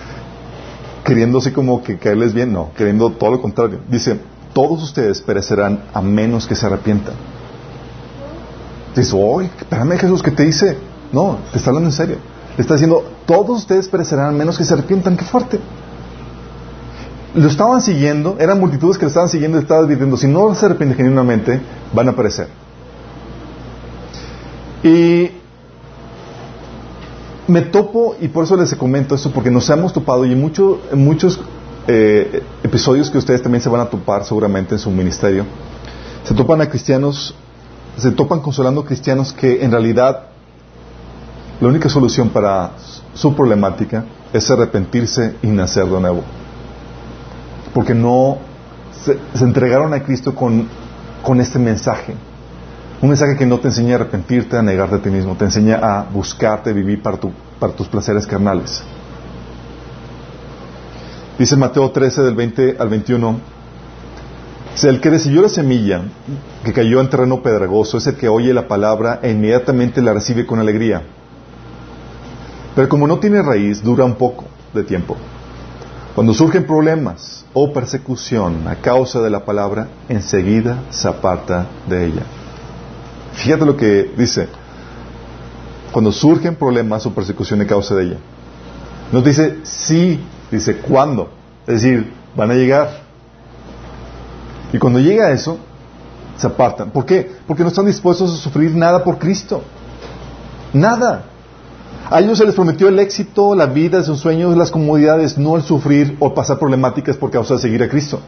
[1.03, 3.79] queriendo así como que caerles bien, no, queriendo todo lo contrario.
[3.89, 4.19] Dice,
[4.53, 7.15] todos ustedes perecerán a menos que se arrepientan.
[8.95, 10.77] Dice, oye, espérame Jesús, ¿qué te dice?
[11.11, 12.17] No, te está hablando en serio.
[12.55, 15.17] Le está diciendo, todos ustedes perecerán a menos que se arrepientan.
[15.17, 15.59] Qué fuerte.
[17.33, 20.67] Lo estaban siguiendo, eran multitudes que lo estaban siguiendo y estaban diciendo, si no se
[20.67, 21.59] arrepienten genuinamente,
[21.91, 22.47] van a perecer.
[24.83, 25.31] Y
[27.47, 30.51] me topo, y por eso les comento esto, porque nos hemos topado y en,
[30.91, 31.39] en muchos
[31.87, 35.45] eh, episodios que ustedes también se van a topar seguramente en su ministerio,
[36.23, 37.35] se topan a cristianos,
[37.97, 40.27] se topan consolando cristianos que en realidad
[41.59, 42.71] la única solución para
[43.13, 46.23] su problemática es arrepentirse y nacer de nuevo.
[47.73, 48.37] Porque no
[49.03, 50.67] se, entregaron a Cristo con,
[51.21, 52.15] con este mensaje.
[53.01, 55.79] Un mensaje que no te enseña a arrepentirte, a negarte a ti mismo, te enseña
[55.81, 57.17] a buscarte, vivir para,
[57.59, 58.83] para tus placeres carnales.
[61.37, 63.39] Dice Mateo 13 del 20 al 21,
[64.83, 66.01] el que recibió la semilla
[66.63, 70.45] que cayó en terreno pedregoso es el que oye la palabra e inmediatamente la recibe
[70.45, 71.01] con alegría.
[72.75, 75.17] Pero como no tiene raíz, dura un poco de tiempo.
[76.13, 82.23] Cuando surgen problemas o persecución a causa de la palabra, enseguida se aparta de ella.
[83.33, 84.47] Fíjate lo que dice.
[85.91, 88.17] Cuando surgen problemas o persecución a causa de ella.
[89.11, 90.19] No dice sí,
[90.57, 91.29] dice cuándo.
[91.67, 93.01] Es decir, van a llegar.
[94.71, 95.57] Y cuando llega eso,
[96.37, 96.91] se apartan.
[96.91, 97.31] ¿Por qué?
[97.47, 99.61] Porque no están dispuestos a sufrir nada por Cristo.
[100.73, 101.25] Nada.
[102.09, 105.63] A ellos se les prometió el éxito, la vida, sus sueños, las comodidades, no el
[105.63, 108.19] sufrir o pasar problemáticas por causa de seguir a Cristo.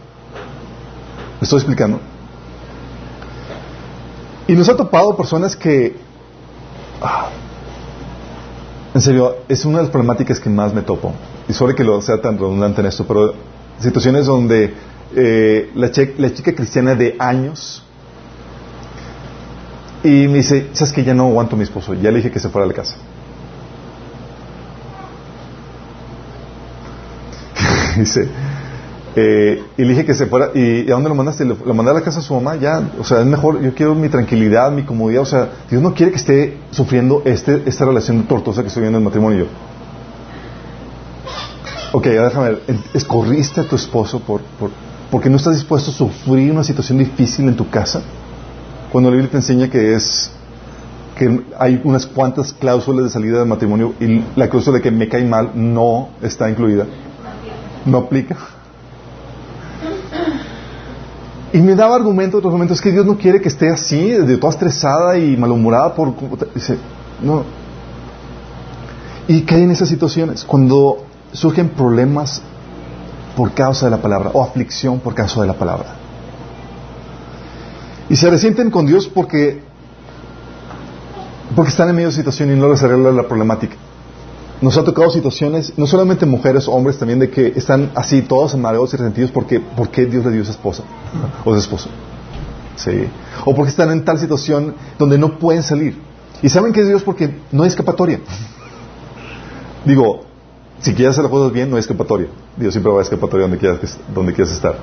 [1.40, 2.00] ¿Me estoy explicando?
[4.48, 5.98] Y nos ha topado personas que,
[7.02, 7.30] ah,
[8.96, 11.14] en serio, es una de las problemáticas que más me topo.
[11.50, 13.34] Y sobre que lo sea tan redundante en esto, pero
[13.78, 14.74] situaciones donde
[15.14, 17.84] eh, la, la, chica cristiana de años
[20.02, 22.40] y me dice, sabes que ya no aguanto a mi esposo, ya le dije que
[22.40, 22.96] se fuera a la casa.
[27.98, 28.30] dice,
[29.16, 30.52] eh, y le dije que se fuera.
[30.54, 31.46] ¿Y, a dónde lo mandaste?
[31.46, 32.82] Lo, mandé a la casa de su mamá, ya.
[33.00, 35.22] O sea, es mejor, yo quiero mi tranquilidad, mi comodidad.
[35.22, 38.98] O sea, Dios no quiere que esté sufriendo este, esta relación tortosa que estoy viendo
[38.98, 39.48] en el matrimonio.
[41.94, 42.62] Ok, déjame ver.
[42.94, 44.72] ¿Escorriste a tu esposo por, por,
[45.10, 48.02] porque no estás dispuesto a sufrir una situación difícil en tu casa?
[48.92, 50.32] Cuando la Biblia te enseña que es
[51.18, 55.08] que hay unas cuantas cláusulas de salida del matrimonio y la cláusula de que me
[55.08, 56.86] cae mal no está incluida.
[57.86, 58.36] No aplica.
[61.56, 64.36] Y me daba argumento otros momentos, es que Dios no quiere que esté así, de
[64.36, 66.14] toda estresada y malhumorada por...
[66.54, 66.78] Dice,
[67.22, 67.46] no.
[69.30, 70.44] Y cae en esas situaciones.
[70.44, 72.42] Cuando surgen problemas
[73.38, 75.96] por causa de la palabra o aflicción por causa de la palabra.
[78.10, 79.64] Y se resienten con Dios porque,
[81.56, 83.78] porque están en medio de situación y no les arregla la problemática.
[84.66, 88.92] Nos ha tocado situaciones, no solamente mujeres, hombres también, de que están así todos amargados
[88.96, 90.82] y resentidos porque, porque Dios le dio a su esposa
[91.46, 91.88] o su esposo.
[92.76, 93.08] Sí.
[93.46, 96.02] O porque están en tal situación donde no pueden salir.
[96.42, 98.22] Y saben que es Dios porque no hay escapatoria.
[99.86, 100.22] Digo,
[100.80, 102.30] si quieres hacer las cosas bien, no hay escapatoria.
[102.58, 104.78] Dios siempre va a escapatoria donde quieras, donde quieras estar.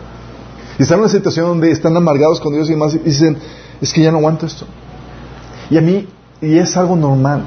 [0.78, 3.36] Y están en una situación donde están amargados con Dios y demás y dicen,
[3.80, 4.64] es que ya no aguanto esto.
[5.70, 6.06] Y a mí,
[6.40, 7.42] y es algo normal.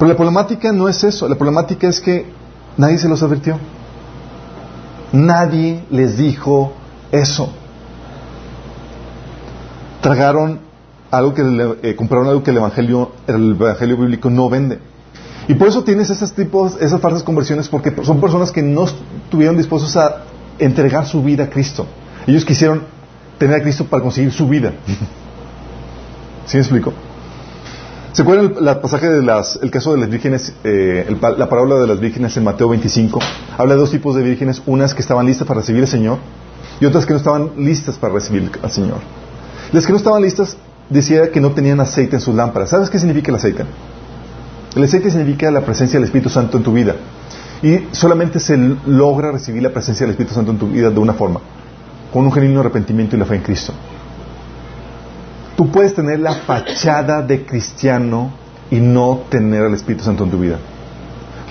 [0.00, 2.24] Pero la problemática no es eso, la problemática es que
[2.78, 3.58] nadie se los advirtió.
[5.12, 6.72] Nadie les dijo
[7.12, 7.52] eso.
[10.00, 10.60] Tragaron
[11.10, 11.42] algo que
[11.82, 14.78] eh, compraron algo que el evangelio, el evangelio bíblico no vende.
[15.48, 19.58] Y por eso tienes esos tipos, esas falsas conversiones, porque son personas que no estuvieron
[19.58, 20.22] dispuestos a
[20.58, 21.84] entregar su vida a Cristo.
[22.26, 22.84] Ellos quisieron
[23.36, 24.72] tener a Cristo para conseguir su vida.
[26.46, 26.94] ¿Sí me explico?
[28.12, 31.86] ¿Se acuerdan el, pasaje de las, el caso de las vírgenes, eh, la parábola de
[31.86, 33.20] las vírgenes en Mateo 25?
[33.56, 36.18] Habla de dos tipos de vírgenes, unas que estaban listas para recibir al Señor
[36.80, 38.98] y otras que no estaban listas para recibir al Señor.
[39.70, 40.56] Las que no estaban listas
[40.88, 42.70] decía que no tenían aceite en sus lámparas.
[42.70, 43.64] ¿Sabes qué significa el aceite?
[44.74, 46.96] El aceite significa la presencia del Espíritu Santo en tu vida.
[47.62, 51.12] Y solamente se logra recibir la presencia del Espíritu Santo en tu vida de una
[51.12, 51.40] forma,
[52.12, 53.72] con un genuino arrepentimiento y la fe en Cristo.
[55.60, 58.30] Tú puedes tener la fachada de cristiano
[58.70, 60.56] y no tener al Espíritu Santo en tu vida.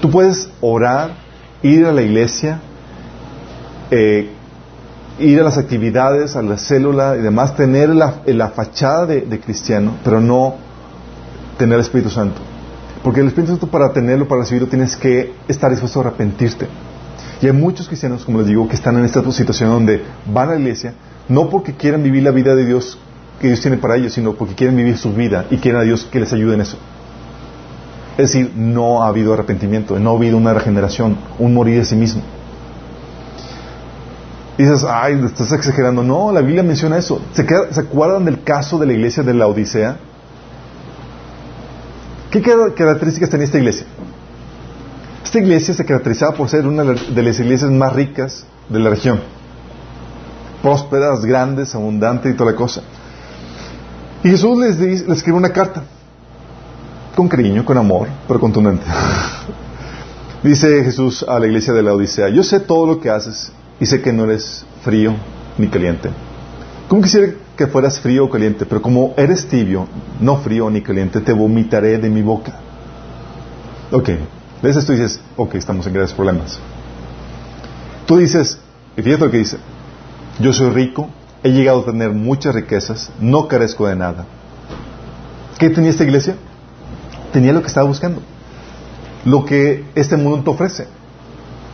[0.01, 1.11] Tú puedes orar,
[1.61, 2.59] ir a la iglesia,
[3.91, 4.31] eh,
[5.19, 9.97] ir a las actividades, a la célula y demás, tener la, fachada de, de, cristiano,
[10.03, 10.55] pero no
[11.59, 12.41] tener el Espíritu Santo.
[13.03, 16.67] Porque el Espíritu Santo para tenerlo, para recibirlo, tienes que estar dispuesto a arrepentirte.
[17.43, 20.53] Y hay muchos cristianos, como les digo, que están en esta situación donde van a
[20.53, 20.95] la iglesia,
[21.27, 22.97] no porque quieran vivir la vida de Dios
[23.39, 26.07] que Dios tiene para ellos, sino porque quieren vivir su vida y quieren a Dios
[26.11, 26.77] que les ayude en eso.
[28.17, 31.95] Es decir, no ha habido arrepentimiento, no ha habido una regeneración, un morir de sí
[31.95, 32.21] mismo.
[34.57, 36.03] Y dices, ay, estás exagerando.
[36.03, 37.21] No, la Biblia menciona eso.
[37.31, 39.95] ¿Se, ¿Se acuerdan del caso de la iglesia de la Odisea?
[42.29, 43.85] ¿Qué características tenía esta iglesia?
[45.23, 49.21] Esta iglesia se caracterizaba por ser una de las iglesias más ricas de la región.
[50.61, 52.81] Prósperas, grandes, abundantes y toda la cosa.
[54.23, 55.83] Y Jesús les, les escribe una carta.
[57.15, 58.85] Con cariño, con amor, pero contundente.
[60.43, 63.85] Dice Jesús a la iglesia de la Odisea, yo sé todo lo que haces y
[63.85, 65.15] sé que no eres frío
[65.57, 66.09] ni caliente.
[66.87, 68.65] ¿Cómo quisiera que fueras frío o caliente?
[68.65, 69.87] Pero como eres tibio,
[70.19, 72.53] no frío ni caliente, te vomitaré de mi boca.
[73.91, 74.09] Ok,
[74.63, 76.57] ves esto dices, ok, estamos en graves problemas.
[78.05, 78.59] Tú dices,
[78.95, 79.57] y fíjate lo que dice,
[80.39, 81.09] yo soy rico,
[81.43, 84.25] he llegado a tener muchas riquezas, no carezco de nada.
[85.57, 86.35] ¿Qué tenía esta iglesia?
[87.31, 88.21] Tenía lo que estaba buscando,
[89.25, 90.87] lo que este mundo te ofrece.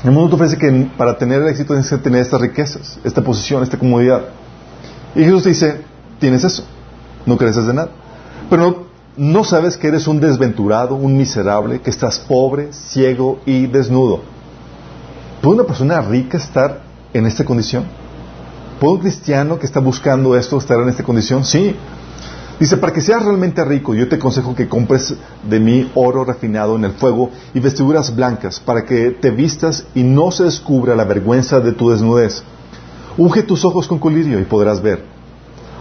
[0.04, 3.64] El mundo te ofrece que para tener éxito tienes que tener estas riquezas, esta posición,
[3.64, 4.26] esta comodidad.
[5.16, 5.82] Y Jesús te dice,
[6.20, 6.64] tienes eso,
[7.26, 7.90] no creces de nada.
[8.50, 8.86] Pero
[9.18, 14.22] no, sabes que eres un desventurado, un miserable, que estás pobre, ciego y desnudo.
[15.42, 16.82] ¿Puede una persona rica estar
[17.14, 17.86] en esta condición?
[18.86, 21.44] ¿Puede un cristiano que está buscando esto estar en esta condición?
[21.44, 21.76] Sí.
[22.60, 26.76] Dice, para que seas realmente rico, yo te aconsejo que compres de mí oro refinado
[26.76, 31.04] en el fuego y vestiduras blancas, para que te vistas y no se descubra la
[31.04, 32.44] vergüenza de tu desnudez.
[33.18, 35.04] Unge tus ojos con colirio y podrás ver.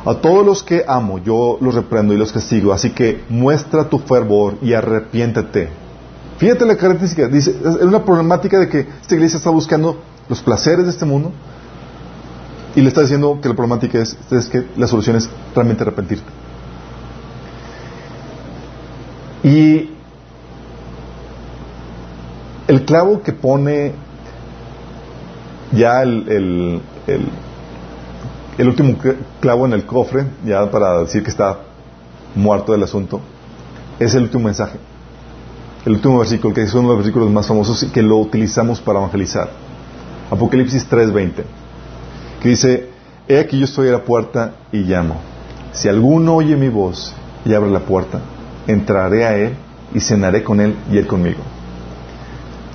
[0.06, 3.98] A todos los que amo, yo los reprendo y los castigo, así que muestra tu
[3.98, 5.68] fervor y arrepiéntete.
[6.38, 10.86] Fíjate la característica, dice, es una problemática de que esta iglesia está buscando los placeres
[10.86, 11.32] de este mundo
[12.76, 14.16] y le está diciendo que la problemática es,
[14.50, 16.30] que la solución es realmente arrepentirte.
[19.44, 19.90] Y
[22.66, 23.92] el clavo que pone
[25.72, 26.80] ya el,
[28.58, 28.96] el, último
[29.40, 31.58] clavo en el cofre, ya para decir que está
[32.34, 33.20] muerto el asunto,
[34.00, 34.78] es el último mensaje.
[35.84, 38.80] El último versículo, que es uno de los versículos más famosos y que lo utilizamos
[38.80, 39.50] para evangelizar.
[40.30, 41.44] Apocalipsis 3:20,
[42.44, 42.90] que dice,
[43.26, 45.16] He aquí yo estoy a la puerta y llamo.
[45.72, 47.14] Si alguno oye mi voz
[47.46, 48.20] y abre la puerta,
[48.66, 49.56] entraré a Él
[49.94, 51.40] y cenaré con Él y Él conmigo.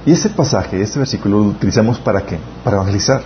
[0.08, 2.40] Y ese pasaje, este versículo lo utilizamos para qué?
[2.64, 3.22] Para evangelizar.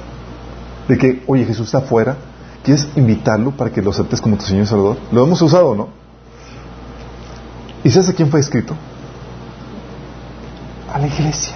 [0.90, 2.18] De que, oye, Jesús está afuera,
[2.62, 4.98] ¿quieres invitarlo para que lo aceptes como tu Señor y Salvador?
[5.14, 5.88] Lo hemos usado, ¿no?
[7.86, 8.76] ¿Y sabes a quién fue escrito?
[10.94, 11.56] A la iglesia.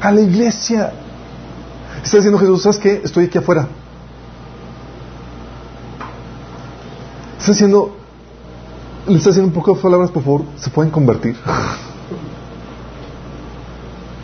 [0.00, 0.92] A la iglesia.
[2.02, 3.00] Está diciendo Jesús, ¿sabes qué?
[3.04, 3.68] Estoy aquí afuera.
[7.38, 7.94] Está diciendo,
[9.06, 11.36] le está haciendo un poco de palabras, por favor, se pueden convertir.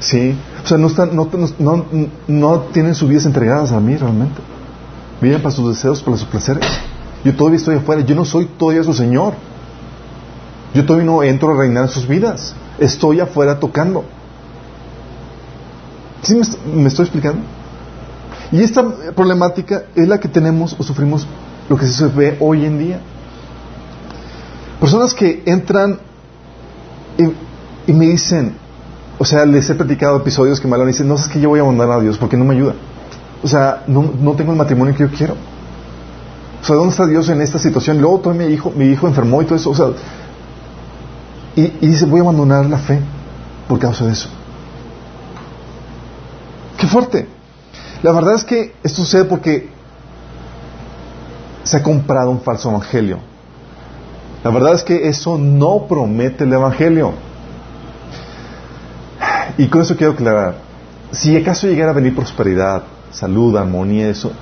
[0.00, 1.28] Sí, o sea, no, están, no,
[1.58, 1.84] no,
[2.26, 4.40] no tienen sus vidas entregadas a mí realmente.
[5.20, 6.64] Viven para sus deseos, para sus placeres.
[7.22, 9.34] Yo todavía estoy afuera, yo no soy todavía su Señor.
[10.72, 12.54] Yo todavía no entro a reinar en sus vidas.
[12.78, 14.04] Estoy afuera tocando.
[16.22, 17.42] ¿Sí me estoy explicando?
[18.52, 18.84] Y esta
[19.14, 21.26] problemática es la que tenemos o sufrimos
[21.68, 23.00] lo que se ve hoy en día.
[24.80, 26.00] Personas que entran
[27.86, 28.54] y, me dicen,
[29.18, 31.50] o sea, les he platicado episodios que me hablan y dicen, no, es que yo
[31.50, 32.74] voy a abandonar a Dios porque no me ayuda.
[33.42, 35.34] O sea, no, no tengo el matrimonio que yo quiero.
[36.62, 38.00] O sea, ¿dónde está Dios en esta situación?
[38.00, 39.70] Luego todo mi hijo, mi hijo enfermó y todo eso.
[39.70, 39.86] O sea,
[41.56, 43.00] y, y dice, voy a abandonar la fe
[43.68, 44.28] por causa de eso.
[46.78, 47.39] Qué fuerte.
[48.02, 49.68] La verdad es que esto sucede porque
[51.62, 53.18] se ha comprado un falso evangelio.
[54.42, 57.12] La verdad es que eso no promete el Evangelio.
[59.58, 60.54] Y con eso quiero aclarar,
[61.10, 64.32] si acaso llegara a venir prosperidad, salud, armonía, eso,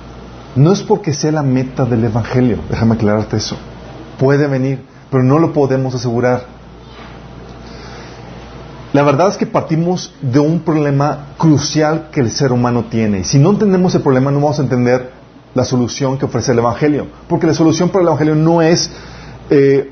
[0.55, 3.57] no es porque sea la meta del Evangelio, déjame aclararte eso.
[4.17, 6.58] Puede venir, pero no lo podemos asegurar.
[8.93, 13.23] La verdad es que partimos de un problema crucial que el ser humano tiene.
[13.23, 15.11] Si no entendemos el problema, no vamos a entender
[15.53, 17.07] la solución que ofrece el Evangelio.
[17.27, 18.91] Porque la solución para el Evangelio no es
[19.49, 19.91] eh,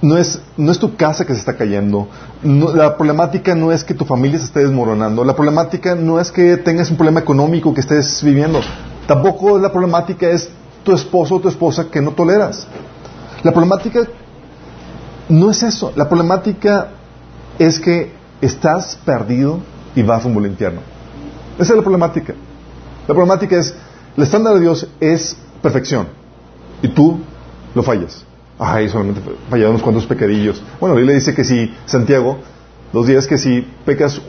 [0.00, 2.08] no, es, no es tu casa que se está cayendo,
[2.42, 6.56] la problemática no es que tu familia se esté desmoronando, la problemática no es que
[6.56, 8.60] tengas un problema económico que estés viviendo,
[9.06, 10.50] tampoco la problemática es
[10.84, 12.66] tu esposo o tu esposa que no toleras.
[13.42, 14.00] La problemática
[15.28, 16.88] no es eso, la problemática
[17.58, 19.60] es que estás perdido
[19.94, 20.80] y vas rumbo al infierno.
[21.58, 22.34] Esa es la problemática.
[23.06, 23.74] La problemática es,
[24.16, 26.08] el estándar de Dios es perfección
[26.82, 27.18] y tú
[27.74, 28.24] lo fallas.
[28.58, 30.62] Ay, solamente fallaron unos cuantos pecadillos.
[30.80, 32.38] Bueno, la Biblia dice que si, Santiago,
[32.92, 34.20] dos días que si pecas,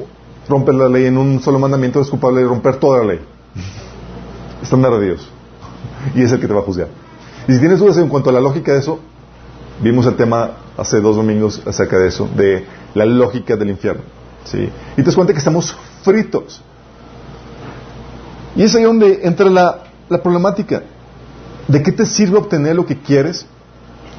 [0.48, 3.20] rompes la ley en un solo mandamiento, es culpable de romper toda la ley.
[4.62, 5.30] Estándar de Dios.
[6.16, 6.88] Y es el que te va a juzgar.
[7.48, 9.00] Y si tienes dudas en cuanto a la lógica de eso,
[9.82, 14.02] vimos el tema hace dos domingos acerca de eso, de la lógica del infierno.
[14.46, 14.70] ¿sí?
[14.94, 16.62] Y te das cuenta que estamos fritos.
[18.56, 20.84] Y es ahí donde entra la, la problemática.
[21.68, 23.46] ¿De qué te sirve obtener lo que quieres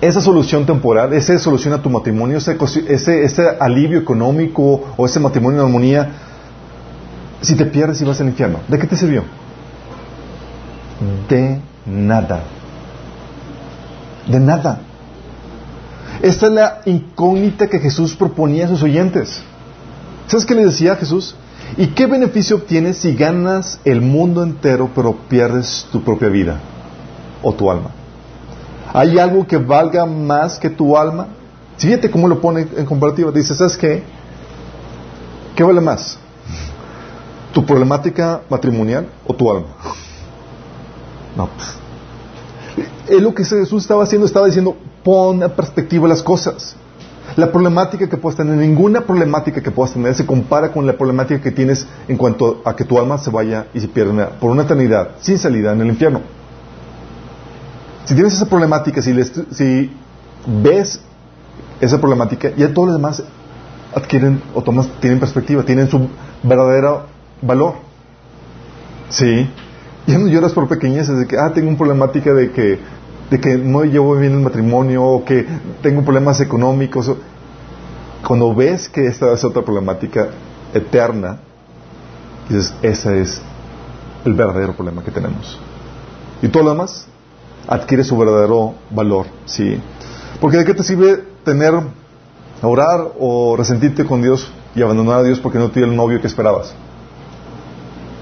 [0.01, 2.57] esa solución temporal, esa solución a tu matrimonio, ese,
[2.89, 6.11] ese, alivio económico o ese matrimonio en armonía,
[7.43, 9.25] si te pierdes y vas al infierno, ¿de qué te sirvió?
[11.29, 12.43] De nada.
[14.27, 14.81] De nada.
[16.23, 19.43] Esta es la incógnita que Jesús proponía a sus oyentes.
[20.27, 21.35] ¿Sabes qué le decía a Jesús?
[21.77, 26.61] ¿Y qué beneficio obtienes si ganas el mundo entero pero pierdes tu propia vida
[27.43, 27.91] o tu alma?
[28.93, 31.29] ¿Hay algo que valga más que tu alma?
[31.79, 33.31] Fíjate cómo lo pone en comparativa.
[33.31, 34.03] Dice, ¿sabes qué?
[35.55, 36.19] ¿Qué vale más?
[37.53, 39.69] ¿Tu problemática matrimonial o tu alma?
[41.37, 41.49] No.
[41.49, 42.89] Pues.
[43.09, 46.77] Es lo que Jesús estaba haciendo, estaba diciendo, pon a perspectiva las cosas.
[47.37, 51.41] La problemática que puedas tener, ninguna problemática que puedas tener se compara con la problemática
[51.41, 54.63] que tienes en cuanto a que tu alma se vaya y se pierda por una
[54.63, 56.21] eternidad sin salida en el infierno.
[58.05, 59.15] Si tienes esa problemática, si,
[59.53, 59.93] si
[60.47, 61.01] ves
[61.81, 63.23] esa problemática, ya todos los demás
[63.95, 66.09] adquieren o tomas, tienen perspectiva, tienen su
[66.43, 67.07] verdadero
[67.43, 67.75] valor.
[69.09, 69.49] Sí.
[70.07, 72.79] Ya no lloras por pequeñeces de que, ah, tengo una problemática de que,
[73.31, 75.47] de que no llevo bien el matrimonio o que
[75.83, 77.11] tengo problemas económicos.
[78.27, 80.29] Cuando ves que esta es otra problemática
[80.75, 81.39] eterna,
[82.49, 83.41] dices, ese es
[84.25, 85.59] el verdadero problema que tenemos.
[86.43, 87.07] Y todo lo demás
[87.69, 89.81] adquiere su verdadero valor, ¿sí?
[90.41, 91.75] Porque ¿de qué te sirve tener,
[92.63, 96.27] orar o resentirte con Dios y abandonar a Dios porque no tiene el novio que
[96.27, 96.75] esperabas?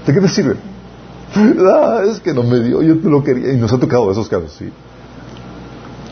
[0.05, 0.55] ¿De qué te sirve?
[1.35, 3.53] Ah, es que no me dio, yo te lo quería.
[3.53, 4.71] Y nos ha tocado esos casos, sí.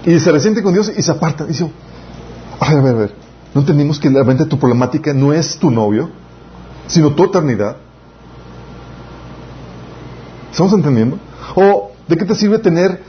[0.06, 1.46] Y se resiente con Dios y se aparta.
[1.46, 1.70] Dice,
[2.60, 3.16] a ver, a ver, a ver.
[3.54, 6.10] No entendimos que realmente tu problemática no es tu novio,
[6.88, 7.78] sino tu eternidad.
[10.52, 11.18] ¿Estamos entendiendo?
[11.56, 13.02] ¿O de qué te sirve tener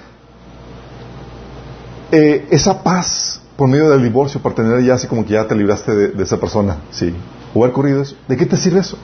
[2.11, 5.55] eh, esa paz por medio del divorcio para tener ya así como que ya te
[5.55, 7.13] libraste de, esa persona, sí,
[7.55, 8.97] o haber corrido eso, ¿de qué te sirve eso?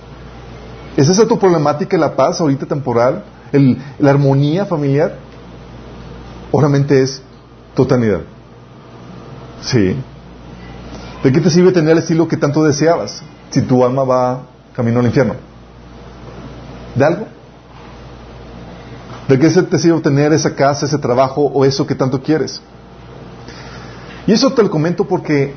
[0.96, 3.24] ¿Es esa tu problemática, la paz ahorita temporal,
[3.98, 5.16] la armonía familiar?
[6.52, 7.22] ¿O es
[7.74, 8.20] totalidad?
[9.62, 9.96] Sí.
[11.22, 14.42] ¿De qué te sirve tener el estilo que tanto deseabas si tu alma va
[14.74, 15.34] camino al infierno?
[16.94, 17.26] ¿De algo?
[19.28, 22.60] ¿De qué te sirve obtener esa casa, ese trabajo o eso que tanto quieres?
[24.26, 25.54] Y eso te lo comento porque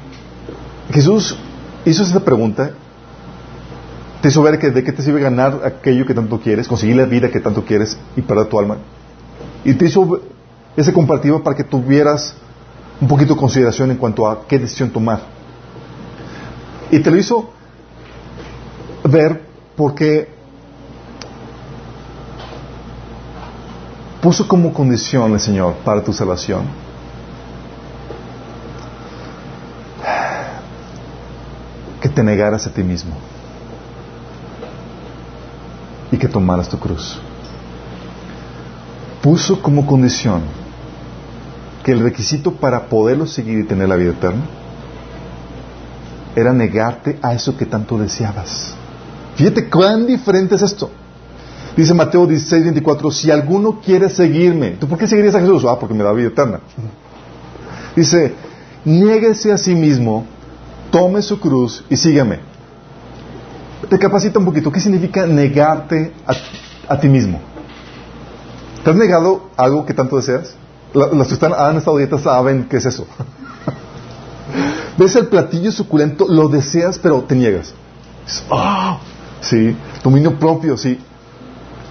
[0.92, 1.36] Jesús
[1.86, 2.72] hizo esta pregunta,
[4.22, 7.06] te hizo ver que de qué te sirve ganar aquello que tanto quieres, conseguir la
[7.06, 8.78] vida que tanto quieres y perder tu alma.
[9.64, 10.22] Y te hizo
[10.78, 12.36] ese comparativo para que tuvieras
[13.02, 15.22] un poquito de consideración en cuanto a qué decisión tomar.
[16.92, 17.50] Y te lo hizo
[19.04, 19.44] ver
[19.76, 20.30] porque
[24.22, 26.66] puso como condición el Señor para tu salvación
[32.00, 33.16] que te negaras a ti mismo
[36.12, 37.20] y que tomaras tu cruz.
[39.22, 40.67] Puso como condición
[41.88, 44.44] que el requisito para poderlo seguir y tener la vida eterna
[46.36, 48.74] era negarte a eso que tanto deseabas.
[49.38, 50.92] Fíjate cuán diferente es esto.
[51.78, 55.64] Dice Mateo 16, 24, si alguno quiere seguirme, ¿tú por qué seguirías a Jesús?
[55.64, 56.60] Ah, porque me da vida eterna.
[57.96, 58.34] Dice,
[58.84, 60.26] niéguese a sí mismo,
[60.92, 62.40] tome su cruz y sígueme.
[63.90, 64.74] Te capacita un poquito.
[64.74, 66.12] ¿Qué significa negarte
[66.90, 67.40] a, ti mismo?
[68.84, 70.58] ¿Te has negado algo que tanto deseas?
[70.94, 73.06] Los que están, han estado dietas saben qué es eso.
[74.98, 77.74] Ves el platillo suculento, lo deseas, pero te niegas.
[78.50, 79.00] ¡Ah!
[79.42, 81.00] Sí, dominio propio, sí.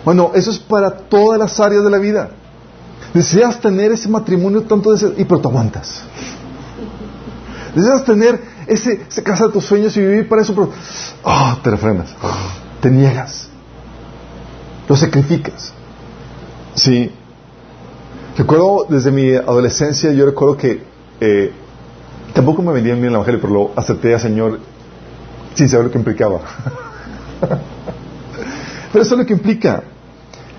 [0.05, 2.31] Bueno, eso es para todas las áreas de la vida.
[3.15, 6.03] Deseas tener ese matrimonio tanto deseas, y pero te aguantas.
[7.75, 10.71] Deseas tener ese, esa casa de tus sueños y vivir para eso, pero
[11.23, 12.15] oh, te refrenas,
[12.81, 13.49] te niegas,
[14.89, 15.73] lo sacrificas.
[16.75, 17.13] Sí.
[18.37, 20.83] Recuerdo desde mi adolescencia, yo recuerdo que
[21.21, 21.53] eh,
[22.35, 24.59] tampoco me vendían bien el Evangelio, pero lo acepté al Señor
[25.55, 26.41] sin saber lo que implicaba.
[28.93, 29.83] pero eso es lo que implica.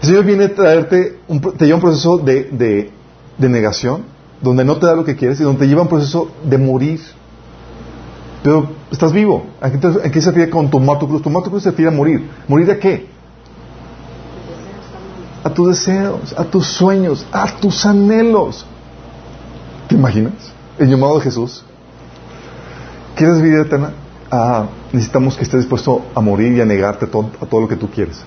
[0.02, 2.92] El Señor viene a traerte, un, te lleva un proceso de,
[3.38, 4.06] de, negación,
[4.42, 7.00] donde no te da lo que quieres y donde te lleva un proceso de morir.
[8.42, 9.46] Pero estás vivo.
[9.62, 11.22] ¿A qué, se refiere con tomar tu cruz?
[11.22, 12.28] Tomar tu cruz se refiere a morir.
[12.48, 13.17] ¿Morir de qué?
[15.48, 18.66] A tus deseos, a tus sueños, a tus anhelos.
[19.88, 20.34] ¿Te imaginas?
[20.78, 21.64] El llamado de Jesús.
[23.16, 23.94] ¿Quieres vida eterna?
[24.30, 27.90] Ah, necesitamos que estés dispuesto a morir y a negarte a todo, lo que tú
[27.90, 28.18] quieres.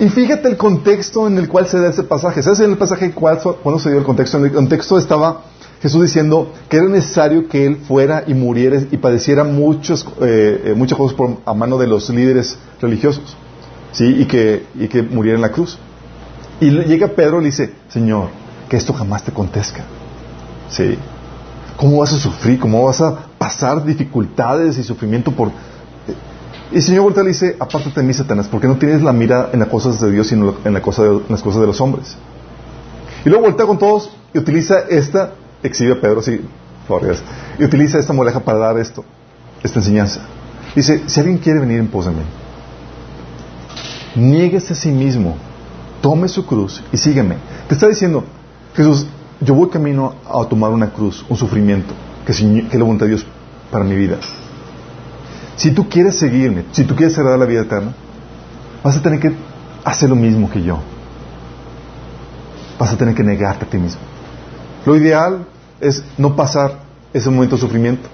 [0.00, 2.42] Y fíjate el contexto en el cual se da ese pasaje.
[2.42, 4.38] ¿Sabes en el pasaje cuál, cuándo se dio el contexto?
[4.38, 5.42] En el contexto estaba
[5.84, 10.74] Jesús diciendo que era necesario que Él fuera y muriera y padeciera muchos, eh, eh,
[10.74, 11.14] muchas cosas
[11.44, 13.36] a mano de los líderes religiosos.
[13.92, 14.06] ¿sí?
[14.06, 15.76] Y, que, y que muriera en la cruz.
[16.58, 18.28] Y llega Pedro y le dice, Señor,
[18.66, 19.84] que esto jamás te acontezca.
[20.70, 20.96] ¿Sí?
[21.76, 22.58] ¿Cómo vas a sufrir?
[22.58, 25.52] ¿Cómo vas a pasar dificultades y sufrimiento por
[26.72, 29.50] y el Señor vuelta le dice, apártate de mí, Satanás, porque no tienes la mira
[29.52, 32.16] en las cosas de Dios, sino en, la cosa de, las cosas de los hombres.
[33.22, 36.40] Y luego voltea con todos y utiliza esta, exhibe a Pedro, sí,
[37.58, 39.04] y utiliza esta moleja para dar esto,
[39.62, 40.20] esta enseñanza.
[40.74, 42.22] Dice, si alguien quiere venir en pos de mí,
[44.16, 45.36] niéguese a sí mismo,
[46.00, 47.36] tome su cruz y sígueme.
[47.68, 48.24] Te está diciendo,
[48.74, 49.06] Jesús,
[49.40, 51.94] yo voy camino a tomar una cruz, un sufrimiento,
[52.26, 52.32] que,
[52.68, 53.26] que la voluntad de Dios
[53.70, 54.18] para mi vida.
[55.56, 57.94] Si tú quieres seguirme, si tú quieres heredar la vida eterna,
[58.82, 59.32] vas a tener que
[59.84, 60.78] hacer lo mismo que yo.
[62.78, 64.00] Vas a tener que negarte a ti mismo.
[64.84, 65.46] Lo ideal
[65.84, 66.80] es no pasar
[67.12, 68.08] ese momento de sufrimiento.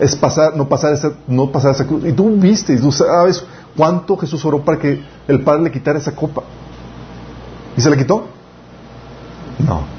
[0.00, 2.04] Es pasar, no pasar esa, no pasar esa cruz.
[2.04, 3.44] Y tú viste, tú sabes
[3.76, 6.42] cuánto Jesús oró para que el Padre le quitara esa copa.
[7.76, 8.26] ¿Y se la quitó?
[9.58, 9.94] No.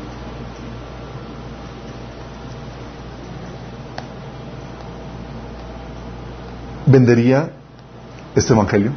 [6.85, 7.49] vendería
[8.35, 8.91] este evangelio?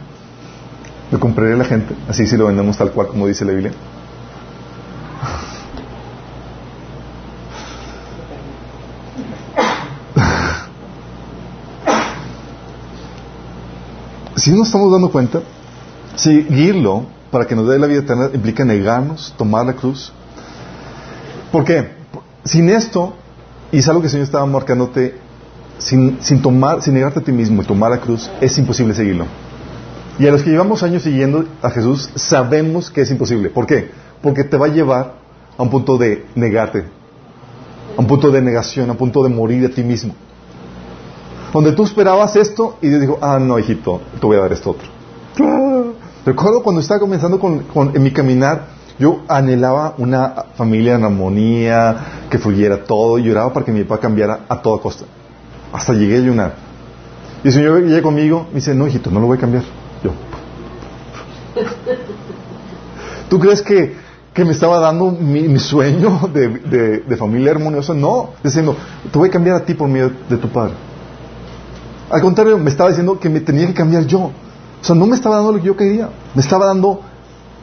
[1.10, 1.94] ¿Lo compraría la gente?
[2.08, 3.72] Así si lo vendemos tal cual como dice la Biblia.
[14.38, 15.40] Si nos estamos dando cuenta,
[16.14, 20.12] seguirlo para que nos dé la vida eterna implica negarnos, tomar la cruz.
[21.52, 21.90] ¿Por qué?
[22.44, 23.14] Sin esto,
[23.72, 25.16] y es algo que el Señor estaba marcándote
[25.78, 29.26] sin, sin, tomar, sin negarte a ti mismo y tomar la cruz, es imposible seguirlo.
[30.18, 33.50] Y a los que llevamos años siguiendo a Jesús, sabemos que es imposible.
[33.50, 33.90] ¿Por qué?
[34.20, 35.14] Porque te va a llevar
[35.56, 36.84] a un punto de negarte,
[37.96, 40.14] a un punto de negación, a un punto de morir de ti mismo.
[41.52, 44.70] Donde tú esperabas esto y Dios dijo, ah, no, hijito, te voy a dar esto
[44.70, 44.88] otro.
[46.26, 48.66] Recuerdo cuando estaba comenzando con, en mi caminar,
[48.98, 51.96] yo anhelaba una familia en armonía,
[52.28, 55.04] que fluyera todo, y lloraba para que mi papá cambiara a toda costa.
[55.72, 56.54] Hasta llegué a ayunar.
[57.44, 59.62] Y el Señor llega conmigo, me dice, no, hijito, no lo voy a cambiar.
[60.02, 60.10] Yo,
[63.28, 63.94] ¿Tú crees que,
[64.32, 67.94] que me estaba dando mi, sueño de, de, familia armoniosa?
[67.94, 68.76] No, diciendo,
[69.10, 70.74] te voy a cambiar a ti por medio de tu padre.
[72.10, 74.20] Al contrario, me estaba diciendo que me tenía que cambiar yo.
[74.20, 77.00] O sea, no me estaba dando lo que yo quería, me estaba dando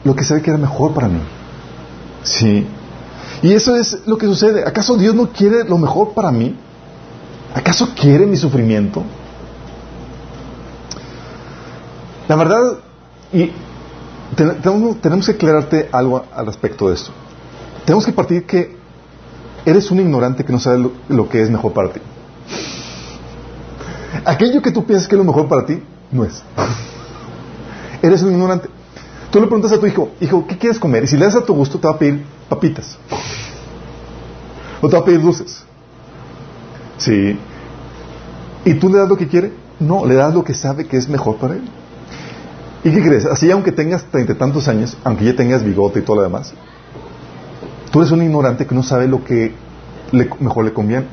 [0.04, 1.20] lo que sabía que era mejor para mí.
[2.22, 2.66] Sí.
[3.42, 4.64] Y eso es lo que sucede.
[4.66, 6.56] ¿Acaso Dios no quiere lo mejor para mí?
[7.54, 9.02] ¿Acaso quiere mi sufrimiento?
[12.28, 12.78] La verdad,
[13.32, 13.50] y
[14.34, 17.12] tenemos, que aclararte algo al respecto de esto.
[17.84, 18.76] Tenemos que partir que
[19.64, 22.00] eres un ignorante que no sabe lo, que es mejor para ti.
[24.26, 26.42] Aquello que tú piensas que es lo mejor para ti, no es.
[28.02, 28.68] eres un ignorante.
[29.30, 31.04] Tú le preguntas a tu hijo, hijo, ¿qué quieres comer?
[31.04, 32.98] Y si le das a tu gusto, te va a pedir papitas.
[34.80, 35.62] O te va a pedir dulces.
[36.98, 37.38] Sí.
[38.64, 39.52] ¿Y tú le das lo que quiere?
[39.78, 41.62] No, le das lo que sabe que es mejor para él.
[42.82, 43.26] ¿Y qué crees?
[43.26, 46.52] Así, aunque tengas treinta y tantos años, aunque ya tengas bigote y todo lo demás,
[47.92, 49.54] tú eres un ignorante que no sabe lo que
[50.40, 51.06] mejor le conviene.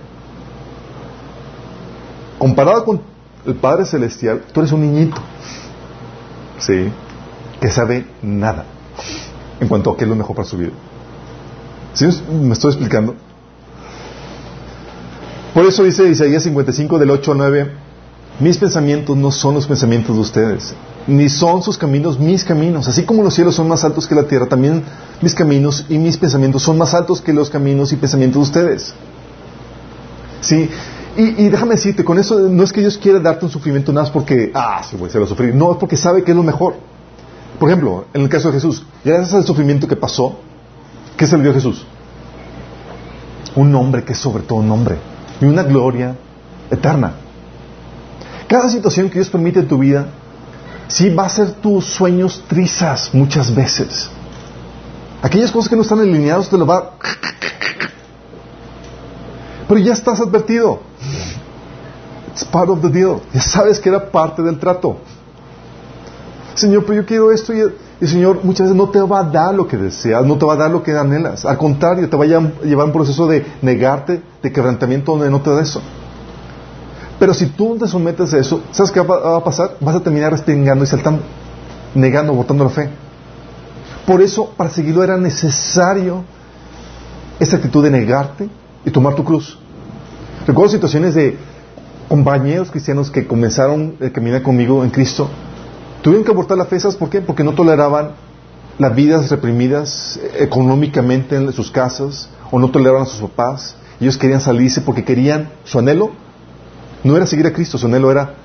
[2.38, 3.01] Comparado con
[3.45, 5.21] el Padre Celestial, tú eres un niñito.
[6.59, 6.91] Sí.
[7.59, 8.65] Que sabe nada
[9.59, 10.71] en cuanto a qué es lo mejor para su vida.
[11.93, 13.15] ¿Sí me estoy explicando?
[15.53, 17.71] Por eso dice Isaías 55 del 8 al 9,
[18.39, 20.73] mis pensamientos no son los pensamientos de ustedes,
[21.05, 22.88] ni son sus caminos mis caminos.
[22.88, 24.84] Así como los cielos son más altos que la tierra, también
[25.21, 28.93] mis caminos y mis pensamientos son más altos que los caminos y pensamientos de ustedes.
[30.41, 30.69] Sí,
[31.16, 34.11] y, déjame decirte, con eso no es que Dios quiera darte un sufrimiento nada más
[34.11, 35.53] porque, ah, sí, voy a sufrir.
[35.53, 36.76] No, es porque sabe que es lo mejor.
[37.59, 40.39] Por ejemplo, en el caso de Jesús, gracias al sufrimiento que pasó,
[41.16, 41.86] ¿qué se le dio a Jesús?
[43.55, 44.97] Un nombre que es sobre todo un nombre.
[45.39, 46.16] Y una gloria
[46.72, 47.14] eterna.
[48.47, 50.07] Cada situación que Dios permite en tu vida
[50.88, 54.09] sí va a ser tus sueños trizas muchas veces.
[55.22, 56.93] Aquellas cosas que no están alineadas te lo va.
[59.68, 60.82] Pero ya estás advertido.
[62.34, 63.21] It's part of the deal.
[63.34, 64.97] Ya sabes que era parte del trato.
[66.55, 69.55] Señor, pero yo quiero esto y, el Señor muchas veces no te va a dar
[69.55, 71.45] lo que deseas, no te va a dar lo que anhelas.
[71.45, 75.51] Al contrario, te va a llevar un proceso de negarte, de quebrantamiento donde no te
[75.51, 75.81] da eso.
[77.17, 79.77] Pero si tú te sometes a eso, ¿sabes qué va a pasar?
[79.79, 81.21] Vas a terminar respingando y saltando,
[81.95, 82.89] negando, botando la fe.
[84.05, 86.25] Por eso, para seguirlo era necesario
[87.39, 88.49] esa actitud de negarte
[88.84, 89.57] y tomar tu cruz.
[90.45, 91.38] Recuerdo situaciones de
[92.14, 95.28] compañeros cristianos que comenzaron a caminar conmigo en Cristo.
[96.03, 97.22] Tuvieron que abortar la fe, ¿sabes por qué?
[97.22, 98.11] Porque no toleraban
[98.78, 103.76] las vidas reprimidas económicamente en sus casas o no toleraban a sus papás.
[103.99, 106.11] Ellos querían salirse porque querían, su anhelo
[107.03, 108.36] no era seguir a Cristo, su anhelo era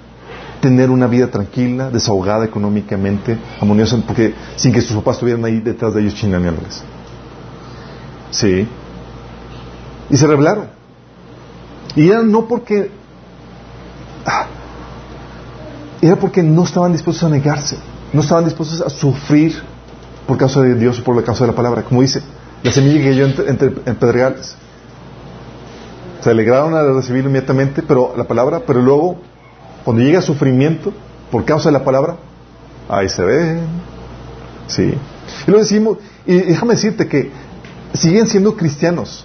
[0.62, 5.92] tener una vida tranquila, desahogada económicamente, armoniosa, porque sin que sus papás estuvieran ahí detrás
[5.92, 6.82] de ellos chinaneándoles.
[8.30, 8.66] Sí.
[10.08, 10.68] Y se rebelaron.
[11.96, 12.96] Y era no porque...
[14.28, 14.46] Ah,
[16.00, 17.76] era porque no estaban dispuestos a negarse,
[18.12, 19.60] no estaban dispuestos a sufrir
[20.26, 21.82] por causa de Dios o por la causa de la palabra.
[21.82, 22.22] Como dice,
[22.62, 24.56] la semilla que yo entre, entre, en pedregales.
[26.20, 29.18] Se alegraron a recibirlo inmediatamente, pero la palabra, pero luego,
[29.84, 30.92] cuando llega sufrimiento
[31.30, 32.16] por causa de la palabra,
[32.88, 33.60] ahí se ve.
[34.66, 34.94] Sí.
[35.46, 37.30] Y lo decimos, y déjame decirte que
[37.94, 39.24] siguen siendo cristianos.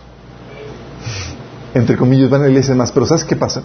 [1.73, 3.63] Entre comillas, van a la iglesia más, pero ¿sabes qué pasa?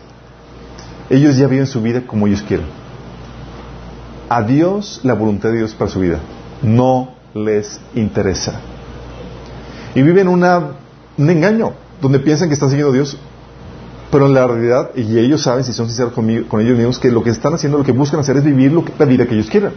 [1.11, 2.67] Ellos ya viven su vida como ellos quieren.
[4.29, 6.19] A Dios, la voluntad de Dios para su vida,
[6.63, 8.61] no les interesa.
[9.95, 10.45] Y viven un
[11.17, 13.17] engaño donde piensan que están siguiendo a Dios,
[14.11, 16.29] pero en la realidad, y ellos saben, si son sinceros con
[16.61, 19.27] ellos mismos, que lo que están haciendo, lo que buscan hacer es vivir la vida
[19.27, 19.73] que ellos quieran.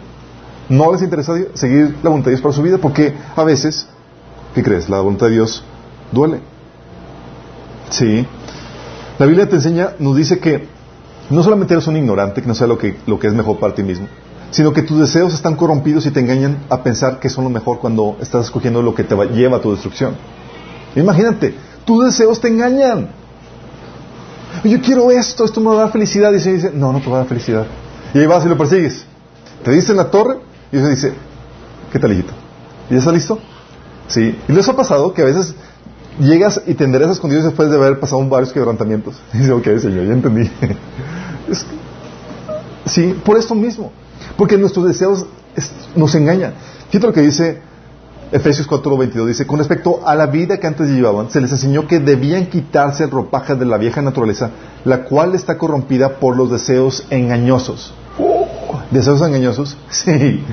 [0.70, 3.88] No les interesa seguir la voluntad de Dios para su vida, porque a veces,
[4.56, 4.90] ¿qué crees?
[4.90, 5.64] La voluntad de Dios
[6.12, 6.40] duele.
[7.90, 8.26] Sí.
[9.20, 10.68] La Biblia te enseña, nos dice que
[11.30, 14.08] no solamente eres un ignorante que no sabe lo que es mejor para ti mismo,
[14.52, 17.80] sino que tus deseos están corrompidos y te engañan a pensar que son lo mejor
[17.80, 20.16] cuando estás escogiendo lo que te lleva a tu destrucción.
[20.96, 23.10] Imagínate, tus deseos te engañan.
[24.64, 26.34] Yo quiero esto, esto me va a dar felicidad.
[26.34, 27.66] Y se dice, no, no te va a dar felicidad.
[28.14, 29.06] Y ahí vas y lo persigues.
[29.64, 30.40] Te dice en la torre
[30.72, 31.14] y se dice,
[31.92, 32.34] ¿qué tal, hijito?
[32.90, 33.40] ¿Y ya está listo?
[34.08, 34.38] Sí.
[34.48, 35.56] Y les ha pasado que a veces
[36.20, 39.16] llegas y te enderezas con Dios después de haber pasado varios quebrantamientos.
[39.34, 40.52] Y dice, ok, Señor, ya entendí.
[42.86, 43.94] sí, por esto mismo.
[44.38, 45.26] Porque nuestros deseos
[45.96, 46.54] nos engañan.
[46.90, 47.62] Fíjate lo que dice
[48.32, 52.00] Efesios 4:22 dice, con respecto a la vida que antes llevaban, se les enseñó que
[52.00, 54.52] debían quitarse el ropaje de la vieja naturaleza,
[54.86, 57.94] la cual está corrompida por los deseos engañosos.
[58.90, 59.78] ¿Deseos engañosos?
[59.90, 60.44] Sí.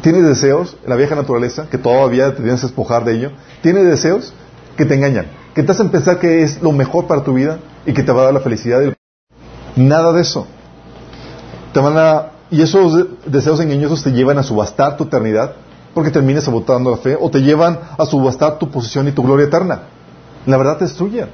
[0.00, 3.32] tienes deseos, la vieja naturaleza, que todavía te tienes que despojar de ello,
[3.62, 4.32] tienes deseos
[4.76, 7.92] que te engañan, que te hacen pensar que es lo mejor para tu vida y
[7.92, 8.80] que te va a dar la felicidad.
[9.74, 10.46] Nada de eso.
[11.72, 15.54] Te van a, y esos deseos engañosos te llevan a subastar tu eternidad
[15.94, 19.46] porque termines sabotando la fe o te llevan a subastar tu posición y tu gloria
[19.46, 19.80] eterna.
[20.44, 21.26] La verdad te destruye.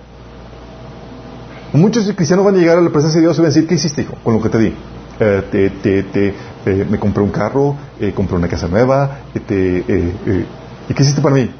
[1.72, 3.74] Muchos cristianos van a llegar a la presencia de Dios y van a decir, ¿qué
[3.74, 4.14] hiciste, hijo?
[4.22, 4.74] Con lo que te di.
[5.20, 6.34] Eh, te, te, te,
[6.66, 10.46] eh, me compré un carro, eh, compré una casa nueva, ¿y qué
[10.98, 11.50] hiciste para mí?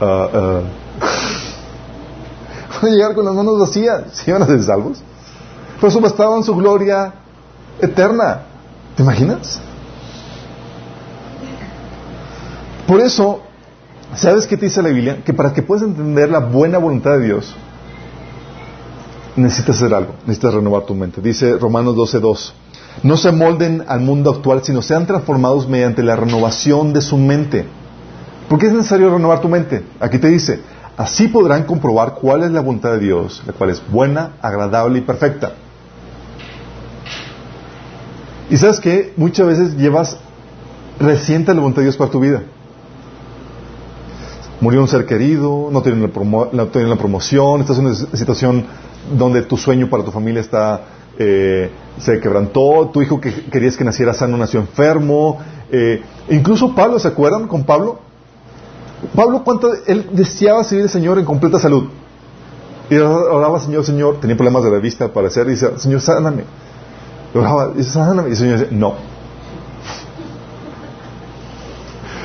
[0.00, 0.60] Ah, ah.
[2.82, 5.02] van a llegar con las manos vacías, ¿sí van a ser salvos?
[5.80, 7.12] Pero subastaban su gloria
[7.80, 8.42] eterna.
[8.98, 9.60] ¿Te imaginas?
[12.88, 13.42] Por eso,
[14.16, 15.22] ¿sabes qué te dice la Biblia?
[15.24, 17.54] Que para que puedas entender la buena voluntad de Dios,
[19.36, 21.20] necesitas hacer algo, necesitas renovar tu mente.
[21.20, 22.52] Dice Romanos 12.2,
[23.04, 27.66] no se molden al mundo actual, sino sean transformados mediante la renovación de su mente.
[28.48, 29.84] ¿Por qué es necesario renovar tu mente?
[30.00, 30.58] Aquí te dice,
[30.96, 35.02] así podrán comprobar cuál es la voluntad de Dios, la cual es buena, agradable y
[35.02, 35.52] perfecta.
[38.50, 40.16] Y sabes que muchas veces llevas
[40.98, 42.42] reciente la voluntad de Dios para tu vida.
[44.60, 46.02] Murió un ser querido, no tienen
[46.52, 48.64] la, la promoción, estás en una situación
[49.16, 50.82] donde tu sueño para tu familia está
[51.20, 55.38] eh, se quebrantó, tu hijo que querías que naciera sano nació enfermo,
[55.70, 57.98] eh, incluso Pablo, ¿se acuerdan con Pablo?
[59.16, 61.88] Pablo, ¿cuánto él deseaba seguir al Señor en completa salud?
[62.88, 66.44] Y oraba, Señor, Señor, tenía problemas de la vista al parecer, y decía, Señor, sáname.
[67.76, 68.94] Y el Señor dice, no.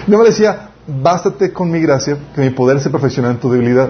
[0.07, 3.89] No me decía, bástate con mi gracia, que mi poder se perfecciona en tu debilidad.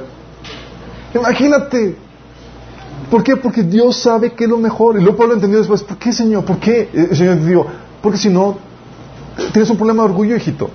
[1.14, 1.96] Imagínate,
[3.14, 3.36] ¿Por qué?
[3.36, 4.98] Porque Dios sabe que es lo mejor.
[4.98, 6.46] Y luego Pablo entendió después, ¿por qué, Señor?
[6.46, 6.90] ¿Por qué?
[6.94, 7.68] El Señor dijo,
[8.02, 8.58] porque si no,
[9.52, 10.72] tienes un problema de orgullo, hijito.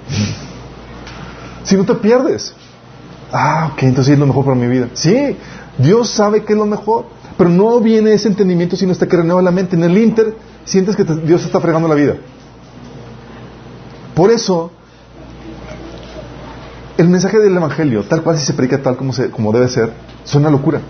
[1.65, 2.55] Si no te pierdes.
[3.33, 4.89] Ah, ok, entonces es lo mejor para mi vida.
[4.95, 5.37] Sí,
[5.79, 7.07] Dios sabe que es lo mejor.
[7.39, 9.77] Pero no viene ese entendimiento sino hasta que renueva la mente.
[9.77, 10.35] En el Inter
[10.65, 12.17] sientes que Dios está fregando la vida.
[14.15, 14.73] Por eso,
[16.97, 19.93] el mensaje del Evangelio, tal cual si se predica tal como, como debe ser,
[20.25, 20.81] es una locura.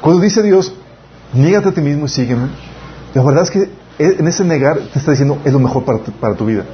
[0.00, 0.72] Cuando dice Dios,
[1.34, 2.48] niégate a ti mismo y sígueme,
[3.12, 3.68] la verdad es que
[3.98, 6.64] en ese negar te está diciendo, es lo mejor para para tu vida.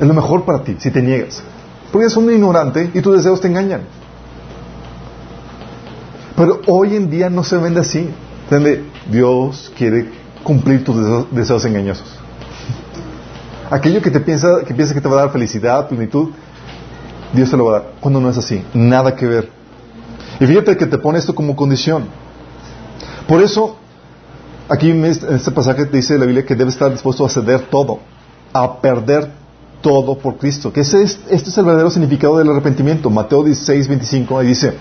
[0.00, 1.42] Es lo mejor para ti, si te niegas.
[1.90, 3.82] Porque eres un ignorante y tus deseos te engañan.
[6.36, 8.08] Pero hoy en día no se vende así.
[8.50, 10.10] Donde Dios quiere
[10.42, 12.06] cumplir tus deseos, engañosos.
[13.70, 16.30] Aquello que te piensa que piensa que te va a dar felicidad, plenitud,
[17.32, 17.92] Dios te lo va a dar.
[18.00, 19.48] Cuando no es así, nada que ver.
[20.40, 22.04] Y fíjate que te pone esto como condición.
[23.26, 23.76] Por eso,
[24.68, 28.00] aquí en este pasaje dice la Biblia que debe estar dispuesto a ceder todo,
[28.52, 29.30] a perder
[29.80, 30.72] todo por Cristo.
[30.72, 33.08] Que es, este es el verdadero significado del arrepentimiento.
[33.08, 34.74] Mateo 16, 25, ahí dice,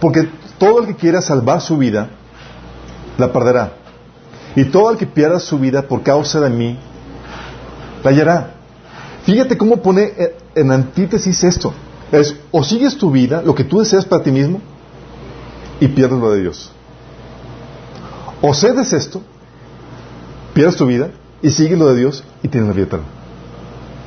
[0.00, 0.28] porque
[0.58, 2.08] todo el que quiera salvar su vida,
[3.18, 3.72] la perderá.
[4.56, 6.78] Y todo el que pierda su vida por causa de mí,
[8.02, 8.54] la hallará.
[9.24, 10.12] Fíjate cómo pone
[10.54, 11.72] en antítesis esto.
[12.12, 14.60] Es, o sigues tu vida, lo que tú deseas para ti mismo,
[15.80, 16.70] y pierdes lo de Dios.
[18.40, 19.22] O cedes esto,
[20.52, 21.10] pierdes tu vida
[21.42, 23.06] y sigues lo de Dios y tienes la vida eterna.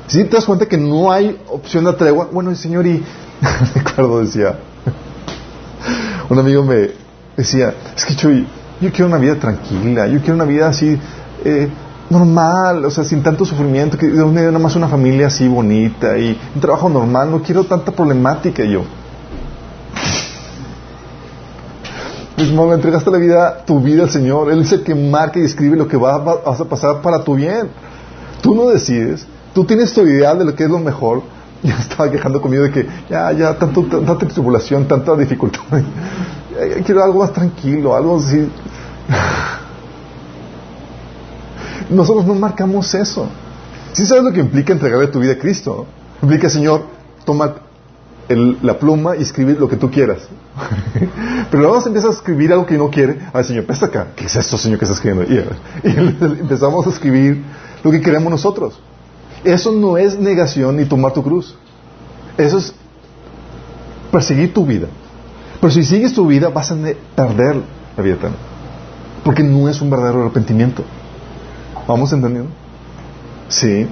[0.06, 3.04] Si te das cuenta que no hay opción de tregua, bueno, el Señor y
[3.74, 4.58] recuerdo decía,
[6.28, 6.90] un amigo me
[7.36, 8.30] decía, es que yo,
[8.80, 10.98] yo quiero una vida tranquila, yo quiero una vida así
[11.44, 11.68] eh,
[12.10, 16.60] normal, o sea, sin tanto sufrimiento, que nada más una familia así bonita y un
[16.60, 18.82] trabajo normal, no quiero tanta problemática yo.
[22.38, 24.52] Mismo le entregaste la vida, tu vida al Señor.
[24.52, 27.68] Él es el que marca y escribe lo que va, a pasar para tu bien.
[28.40, 29.26] Tú no decides.
[29.52, 31.22] Tú tienes tu ideal de lo que es lo mejor.
[31.62, 35.62] Ya estaba quejando conmigo de que ya, ya, tanto, tanta tribulación, tanta dificultad.
[36.84, 38.48] Quiero algo más tranquilo, algo así.
[41.90, 43.28] Nosotros no marcamos eso.
[43.92, 45.86] Si sabes lo que implica entregarle tu vida a Cristo,
[46.22, 46.82] implica, Señor,
[47.24, 47.54] toma
[48.28, 50.28] la pluma y escribir lo que tú quieras.
[51.50, 53.18] Pero luego empiezas a escribir algo que no quiere.
[53.32, 53.88] Ay, Señor, presta.
[54.14, 55.32] ¿Qué es esto, Señor, que está escribiendo?
[55.32, 55.38] Y,
[56.40, 57.42] empezamos a escribir
[57.82, 58.78] lo que queremos nosotros.
[59.44, 61.54] Eso no es negación ni tomar tu cruz.
[62.36, 62.74] Eso es
[64.10, 64.88] perseguir tu vida.
[65.60, 66.76] Pero si sigues tu vida, vas a
[67.14, 67.56] perder
[67.96, 68.36] la vida eterna.
[69.24, 70.84] Porque no es un verdadero arrepentimiento.
[71.86, 72.50] ¿Vamos entendiendo?
[73.48, 73.86] Sí.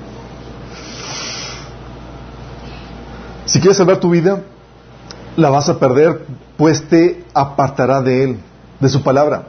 [3.46, 4.42] Si quieres salvar tu vida,
[5.36, 6.26] la vas a perder,
[6.56, 8.38] pues te apartará de Él,
[8.80, 9.48] de su palabra.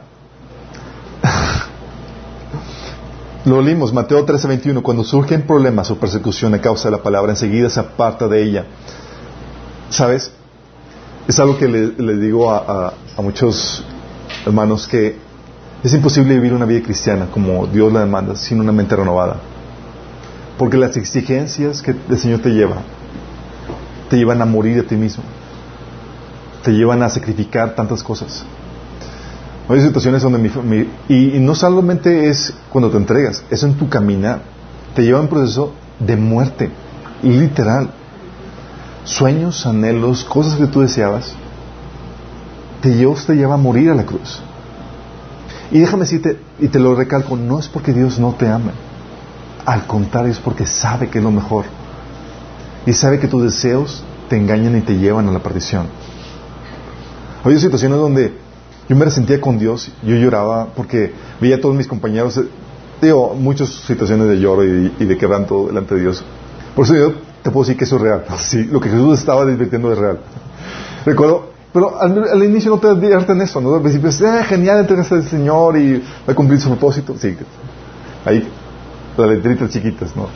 [3.44, 7.70] Lo leímos, Mateo 13:21, cuando surgen problemas o persecución a causa de la palabra, enseguida
[7.70, 8.64] se aparta de ella.
[9.90, 10.32] ¿Sabes?
[11.26, 13.84] Es algo que le, digo a, a, muchos
[14.44, 15.16] hermanos que
[15.82, 19.36] es imposible vivir una vida cristiana como Dios la demanda sin una mente renovada.
[20.58, 22.78] Porque las exigencias que el Señor te lleva
[24.08, 25.22] te llevan a morir de ti mismo.
[26.62, 28.44] Te llevan a sacrificar tantas cosas.
[29.68, 34.40] Hay situaciones donde mi, y, no solamente es cuando te entregas, es en tu caminar.
[34.94, 36.70] Te lleva a un proceso de muerte,
[37.22, 37.90] literal.
[39.04, 41.34] Sueños, anhelos, cosas que tú deseabas,
[42.80, 44.40] te Dios te lleva a morir a la cruz.
[45.70, 48.72] Y déjame decirte, y te lo recalco, no es porque Dios no te ama.
[49.66, 51.66] Al contrario, es porque sabe que es lo mejor.
[52.86, 55.86] Y sabe que tus deseos te engañan y te llevan a la perdición.
[57.44, 58.47] Hay situaciones donde
[58.88, 62.48] yo me resentía con Dios, yo lloraba porque veía a todos mis compañeros, eh,
[63.02, 66.24] digo, muchas situaciones de lloro y, de quebranto delante de Dios.
[66.74, 67.12] Por eso yo
[67.42, 68.24] te puedo decir que eso es real.
[68.38, 70.20] Sí, lo que Jesús estaba divirtiendo es real.
[71.04, 73.74] Recuerdo, pero al, inicio no te advierten en eso, ¿no?
[73.74, 77.14] Al principio es, ah, genial, entregaste al Señor y va a cumplir su propósito.
[77.18, 77.36] Sí,
[78.24, 78.48] ahí,
[79.16, 80.28] las letritas chiquitas, ¿no?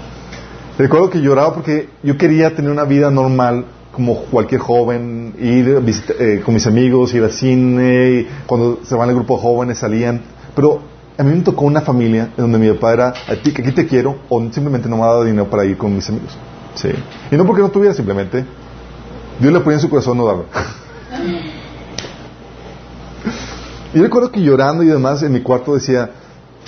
[0.76, 5.80] Recuerdo que lloraba porque yo quería tener una vida normal como cualquier joven, ir
[6.18, 9.78] eh, con mis amigos, ir al cine, y cuando se van el grupo de jóvenes
[9.78, 10.22] salían.
[10.54, 10.80] Pero
[11.18, 13.86] a mí me tocó una familia en donde mi papá era, a ti, aquí te
[13.86, 16.36] quiero, o simplemente no me ha dado dinero para ir con mis amigos.
[16.74, 16.88] Sí.
[17.30, 18.46] Y no porque no tuviera, simplemente
[19.38, 20.46] Dios le ponía en su corazón no darlo.
[23.94, 26.10] y recuerdo que llorando y demás en mi cuarto decía,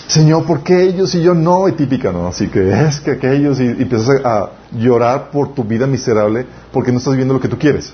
[0.09, 1.69] Señor, ¿por qué ellos y yo no?
[1.69, 2.27] Y típica, ¿no?
[2.27, 6.93] Así que es que aquellos y, y empiezas a, llorar por tu vida miserable porque
[6.93, 7.93] no estás viviendo lo que tú quieres.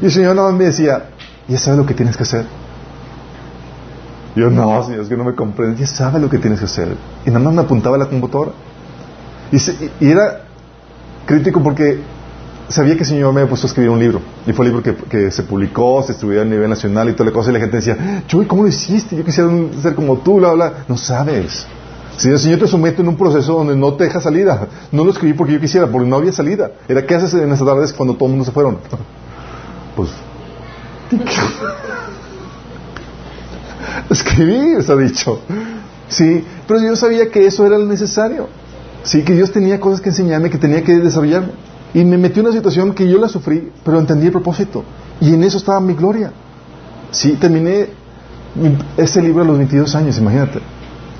[0.00, 1.10] Y el Señor nada más me decía,
[1.48, 2.46] ya sabes lo que tienes que hacer.
[4.34, 5.80] yo, no, Señor, es que no me comprende.
[5.80, 6.96] Ya sabes lo que tienes que hacer.
[7.24, 8.52] Y nada más me apuntaba a la computadora.
[9.50, 10.42] y era
[11.24, 12.00] crítico porque
[12.68, 14.20] sabía que el Señor me había puesto a escribir un libro.
[14.46, 17.32] Y fue el libro que, se publicó, se estudió a nivel nacional y toda la
[17.32, 17.50] cosa.
[17.50, 19.16] Y la gente decía, Chuy, ¿cómo lo hiciste?
[19.16, 20.72] Yo quisiera ser como tú, bla, bla.
[20.88, 21.66] No sabes.
[22.16, 24.68] Si el Señor te somete en un proceso donde no te deja salida.
[24.90, 26.70] No lo escribí porque yo quisiera, porque no había salida.
[26.88, 28.78] Era, ¿qué haces en esas tardes cuando todo el mundo se fueron?
[29.94, 30.10] Pues...
[34.10, 35.40] escribí, ha dicho.
[36.08, 38.48] Sí, pero yo sabía que eso era lo necesario.
[39.04, 41.52] Sí, que Dios tenía cosas que enseñarme, que tenía que desarrollarme.
[41.94, 44.84] Y me metí en una situación que yo la sufrí, pero entendí el propósito.
[45.20, 46.32] Y en eso estaba mi gloria.
[47.10, 47.88] Sí, terminé
[48.98, 50.60] ese libro a los 22 años, imagínate.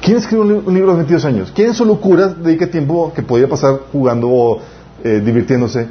[0.06, 1.52] ¿Quién escribe un, libro a los 22 años?
[1.52, 4.60] ¿Quién en su locura dedica tiempo que podía pasar jugando o
[5.02, 5.88] eh, divirtiéndose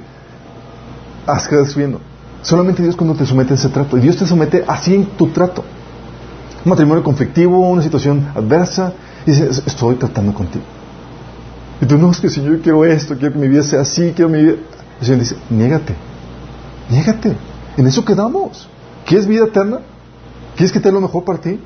[1.27, 1.99] a escribir escribiendo?
[2.41, 3.97] Solamente Dios cuando te somete a ese trato.
[3.97, 5.65] Y Dios te somete así en tu trato.
[6.63, 8.93] Un matrimonio conflictivo, una situación adversa.
[9.25, 10.63] Y dices, estoy tratando contigo.
[11.81, 14.13] Y tú, no, es que Señor, yo quiero esto, quiero que mi vida sea así,
[14.15, 14.55] quiero mi vida.
[15.01, 15.93] El Señor dice, niégate,
[16.89, 17.35] niégate.
[17.75, 18.69] En eso quedamos.
[19.05, 19.79] ¿Quieres vida eterna?
[20.55, 21.59] ¿Quieres que te dé lo mejor para ti?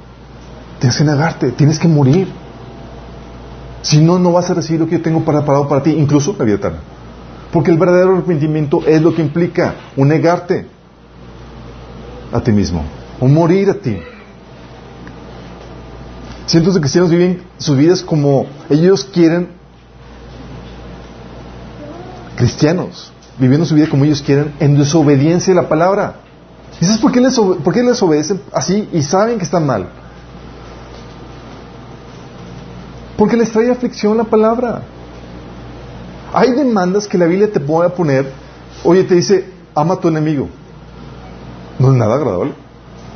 [0.79, 2.27] Tienes que negarte, tienes que morir.
[3.81, 6.45] Si no, no vas a recibir lo que yo tengo preparado para ti, incluso la
[6.45, 6.73] vida.
[7.51, 10.67] Porque el verdadero arrepentimiento es lo que implica un negarte
[12.31, 12.83] a ti mismo,
[13.19, 13.97] un morir a ti.
[16.45, 19.49] Cientos de cristianos viven sus vidas como ellos quieren
[22.35, 26.15] cristianos, viviendo su vida como ellos quieren, en desobediencia a la palabra.
[26.79, 29.89] ¿Y sabes por qué les, por qué les obedecen así y saben que están mal?
[33.19, 34.81] Porque les trae aflicción la palabra.
[36.33, 38.31] Hay demandas que la Biblia te puede poner,
[38.83, 39.45] oye, te dice,
[39.75, 40.49] ama a tu enemigo.
[41.77, 42.53] No es nada agradable.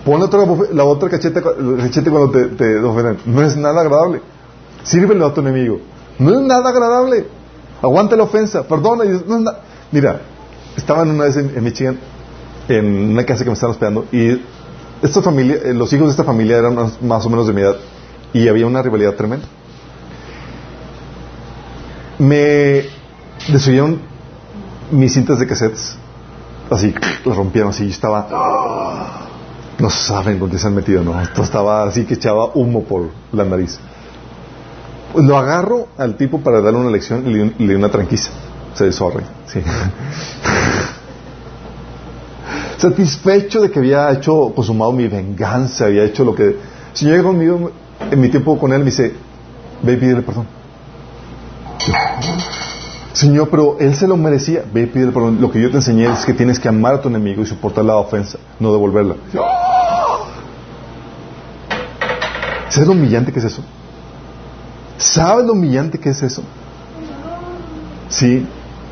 [0.06, 3.18] Pon la otra, la otra cachete, cachete cuando te, te ofenden.
[3.26, 4.22] No es nada agradable.
[4.84, 5.80] Sírvelo a tu enemigo.
[6.20, 7.26] No es nada agradable
[7.84, 9.04] aguanta la ofensa, perdona.
[9.91, 10.22] Mira,
[10.76, 11.99] estaban una vez en, Michigan,
[12.68, 14.41] en una casa que me estaban hospedando, y
[15.01, 17.76] esta familia, eh, los hijos de esta familia eran más, o menos de mi edad,
[18.32, 19.45] y había una rivalidad tremenda.
[22.24, 22.86] Me
[23.51, 23.99] destruyeron
[24.91, 25.97] mis cintas de cassettes,
[26.69, 26.95] así,
[27.26, 29.28] las rompieron así, yo estaba...
[29.78, 31.21] No saben dónde se han metido, ¿no?
[31.21, 33.78] Estaba así que echaba humo por la nariz.
[35.11, 38.30] Pues lo agarro al tipo para darle una lección y le, doy una tranquisa.
[38.76, 39.24] Se sorry.
[39.47, 39.61] Sí.
[42.78, 46.43] Satisfecho de que había hecho, consumado mi venganza, había hecho lo que.
[46.43, 46.57] El
[46.93, 47.71] Señor llega conmigo
[48.11, 49.13] en mi tiempo con él me dice:
[49.82, 50.62] Ve y pídele perdón.
[53.13, 54.63] Señor, pero él se lo merecía.
[54.73, 55.39] Ve y pídele perdón.
[55.39, 57.86] Lo que yo te enseñé es que tienes que amar a tu enemigo y soportar
[57.86, 59.15] la ofensa, no devolverla.
[62.69, 63.61] ¿Sabes lo humillante que es eso?
[64.97, 66.41] ¿Sabes lo humillante que es eso?
[68.09, 68.45] Sí.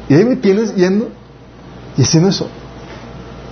[0.07, 1.09] Y ahí me tienes yendo
[1.97, 2.47] y haciendo eso.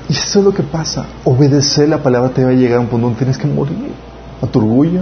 [0.07, 1.05] Y eso es lo que pasa.
[1.23, 3.91] Obedecer la palabra te va a llegar a un punto donde tienes que morir.
[4.41, 5.01] A tu orgullo,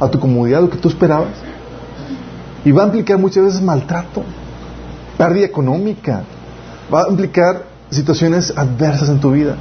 [0.00, 1.30] a tu comodidad, lo que tú esperabas.
[2.64, 4.22] Y va a implicar muchas veces maltrato,
[5.16, 6.22] pérdida económica,
[6.92, 9.56] va a implicar situaciones adversas en tu vida.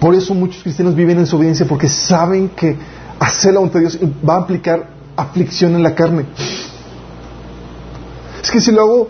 [0.00, 2.76] Por eso muchos cristianos viven en desobediencia porque saben que
[3.18, 6.26] hacer la voluntad de Dios va a implicar aflicción en la carne.
[8.42, 9.08] Es que si lo hago,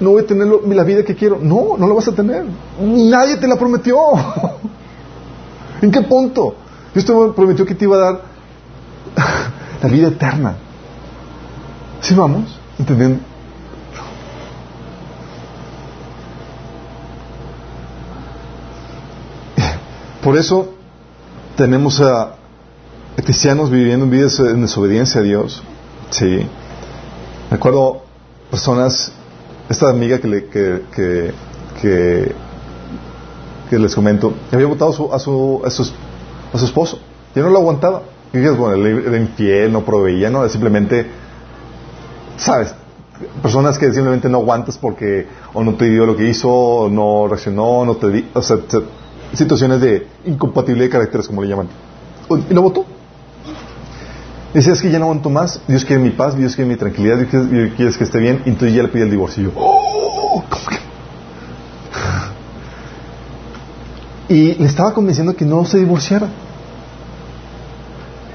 [0.00, 1.38] no voy a tener la vida que quiero.
[1.40, 2.44] No, no lo vas a tener.
[2.80, 3.98] Nadie te la prometió.
[5.82, 6.54] ¿En qué punto?
[6.94, 8.22] Dios te prometió que te iba a dar
[9.82, 10.56] la vida eterna.
[12.00, 12.58] ¿Sí vamos?
[12.78, 13.20] ¿Entendiendo?
[20.22, 20.74] Por eso
[21.56, 22.34] tenemos a,
[23.16, 25.62] cristianos viviendo en vidas en desobediencia a Dios.
[26.10, 26.46] Sí.
[27.50, 28.02] Recuerdo
[28.50, 29.12] personas
[29.68, 31.34] esta amiga que, le, que, que,
[33.68, 35.70] que, les comento, había votado a, su, a, su, a,
[36.58, 37.00] su, esposo.
[37.34, 38.02] Y no lo aguantaba.
[38.32, 41.06] Y bueno, era infiel, no proveía, no, simplemente,
[42.38, 42.74] ¿sabes?
[43.42, 47.26] Personas que simplemente no aguantas porque o no te dio lo que hizo, o no
[47.28, 48.58] reaccionó, no te di, o sea,
[49.32, 51.68] situaciones de incompatibilidad de caracteres, como le llaman.
[52.48, 52.86] Y lo votó.
[54.54, 57.18] Dice, es que ya no aguanto más, Dios quiere mi paz, Dios quiere mi tranquilidad,
[57.18, 59.44] Dios quiere, que esté bien, y entonces ya le pide el divorcio.
[59.44, 60.78] Y oh, ¿cómo que?
[64.34, 66.28] Y le estaba convenciendo que no se divorciara.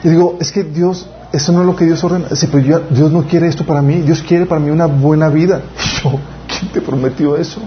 [0.03, 2.29] Y digo, es que Dios, eso no es lo que Dios ordena.
[2.29, 5.63] Dice, pero Dios no quiere esto para mí, Dios quiere para mí una buena vida.
[6.03, 6.11] Yo,
[6.47, 7.59] ¿quién te prometió eso?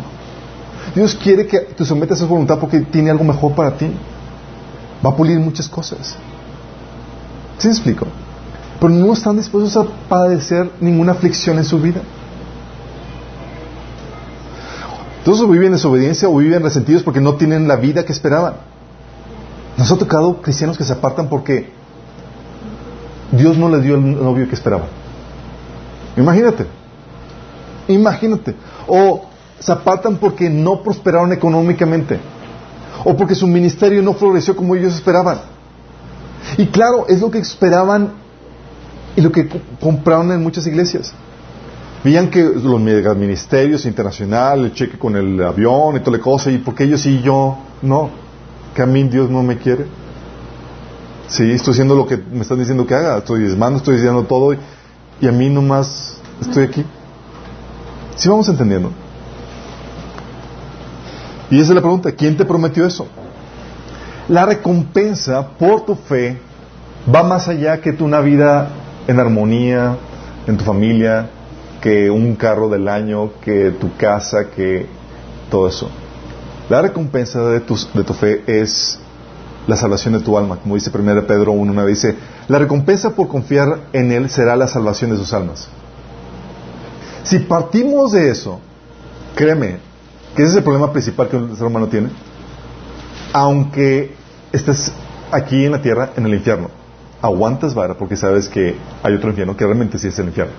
[0.95, 3.91] Dios quiere que te sometas a su voluntad porque tiene algo mejor para ti.
[5.05, 6.17] Va a pulir muchas cosas.
[7.59, 8.07] ¿Sí me explico?
[8.81, 12.01] pero no están dispuestos a padecer ninguna aflicción en su vida.
[15.19, 18.55] Entonces viven en desobediencia o viven resentidos porque no tienen la vida que esperaban.
[19.77, 21.73] Nos ha tocado cristianos que se apartan porque
[23.33, 24.89] Dios no les dio el novio que esperaban.
[26.17, 26.67] Imagínate.
[27.89, 28.55] Imagínate.
[28.87, 29.27] O
[29.59, 32.19] se apartan porque no prosperaron económicamente.
[33.05, 35.41] O porque su ministerio no floreció como ellos esperaban.
[36.57, 38.13] Y claro, es lo que esperaban
[39.17, 39.49] y lo que
[39.81, 41.13] compraron en muchas iglesias.
[42.05, 46.59] Veían que los ministerios internacional, el cheque con el avión y toda la cosa, y
[46.59, 48.11] porque ellos y yo no,
[48.75, 49.87] que a mí Dios no me quiere.
[51.29, 54.55] Sí, estoy haciendo lo que me están diciendo que haga, estoy desmando, estoy diciendo todo,
[55.21, 56.85] y, a mí nomás estoy aquí.
[58.15, 58.93] ¿Sí vamos entendiendo?
[61.51, 63.07] Y esa es la pregunta, ¿quién te prometió eso?
[64.29, 66.39] La recompensa por tu fe
[67.13, 68.69] va más allá que tu una vida
[69.07, 69.97] en armonía
[70.47, 71.29] en tu familia,
[71.81, 74.87] que un carro del año, que tu casa, que
[75.51, 75.91] todo eso.
[76.69, 78.99] La recompensa de tu, de tu fe es
[79.67, 82.17] la salvación de tu alma, como dice 1 Pedro 1, dice,
[82.49, 85.69] la recompensa por confiar en Él será la salvación de sus almas.
[87.25, 88.61] Si partimos de eso,
[89.35, 89.79] créeme,
[90.35, 92.11] que ese es el problema principal que el ser humano tiene,
[93.33, 94.15] aunque
[94.53, 94.93] estés
[95.33, 96.69] aquí en la tierra, en el infierno
[97.27, 100.53] aguantas vara porque sabes que hay otro infierno que realmente sí es el infierno.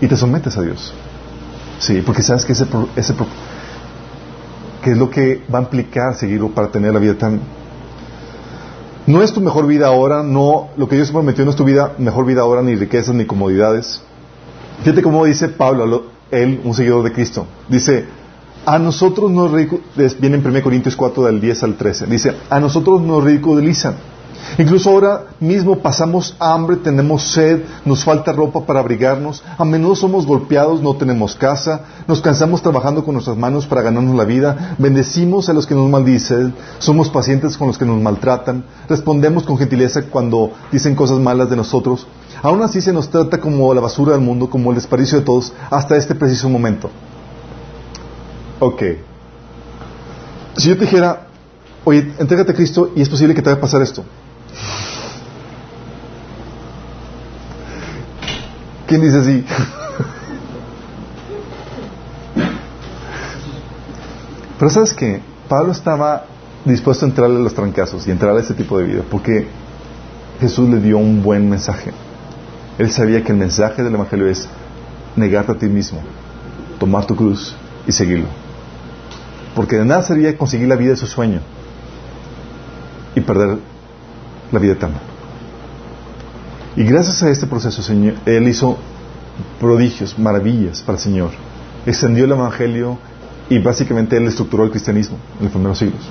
[0.00, 0.92] Y te sometes a Dios.
[1.78, 2.66] Sí, porque sabes que ese,
[2.96, 3.14] ese
[4.82, 7.40] que es lo que va a implicar seguirlo para tener la vida tan
[9.06, 11.92] no es tu mejor vida ahora, no lo que Dios prometió no es tu vida
[11.98, 14.02] mejor vida ahora ni riquezas ni comodidades.
[14.82, 17.46] Fíjate cómo dice Pablo, él, un seguidor de Cristo.
[17.68, 18.06] Dice,
[18.66, 22.06] a nosotros nos viene en 1 Corintios 4 del 10 al 13.
[22.06, 23.94] Dice, a nosotros nos ridiculizan
[24.58, 30.26] Incluso ahora mismo pasamos hambre, tenemos sed, nos falta ropa para abrigarnos, a menudo somos
[30.26, 35.48] golpeados, no tenemos casa, nos cansamos trabajando con nuestras manos para ganarnos la vida, bendecimos
[35.48, 40.02] a los que nos maldicen, somos pacientes con los que nos maltratan, respondemos con gentileza
[40.02, 42.06] cuando dicen cosas malas de nosotros.
[42.42, 45.52] Aún así se nos trata como la basura del mundo, como el desperdicio de todos,
[45.70, 46.90] hasta este preciso momento.
[48.60, 48.82] Ok.
[50.56, 51.26] Si yo te dijera,
[51.84, 54.04] oye, entrégate a Cristo y es posible que te vaya a pasar esto.
[58.86, 59.44] ¿Quién dice así?
[64.58, 66.26] Pero sabes que Pablo estaba
[66.64, 69.46] dispuesto a entrarle a los trancazos y entrar a ese tipo de vida porque
[70.40, 71.92] Jesús le dio un buen mensaje.
[72.78, 74.48] Él sabía que el mensaje del Evangelio es
[75.16, 76.00] negarte a ti mismo,
[76.78, 77.54] tomar tu cruz
[77.86, 78.26] y seguirlo.
[79.54, 81.40] Porque de nada sería conseguir la vida de su sueño
[83.14, 83.58] y perder
[84.52, 85.00] la vida eterna.
[86.76, 88.76] Y gracias a este proceso, Señor, Él hizo
[89.60, 91.30] prodigios, maravillas para el Señor.
[91.86, 92.98] Extendió el Evangelio
[93.48, 96.02] y básicamente Él estructuró el cristianismo en los primeros siglos.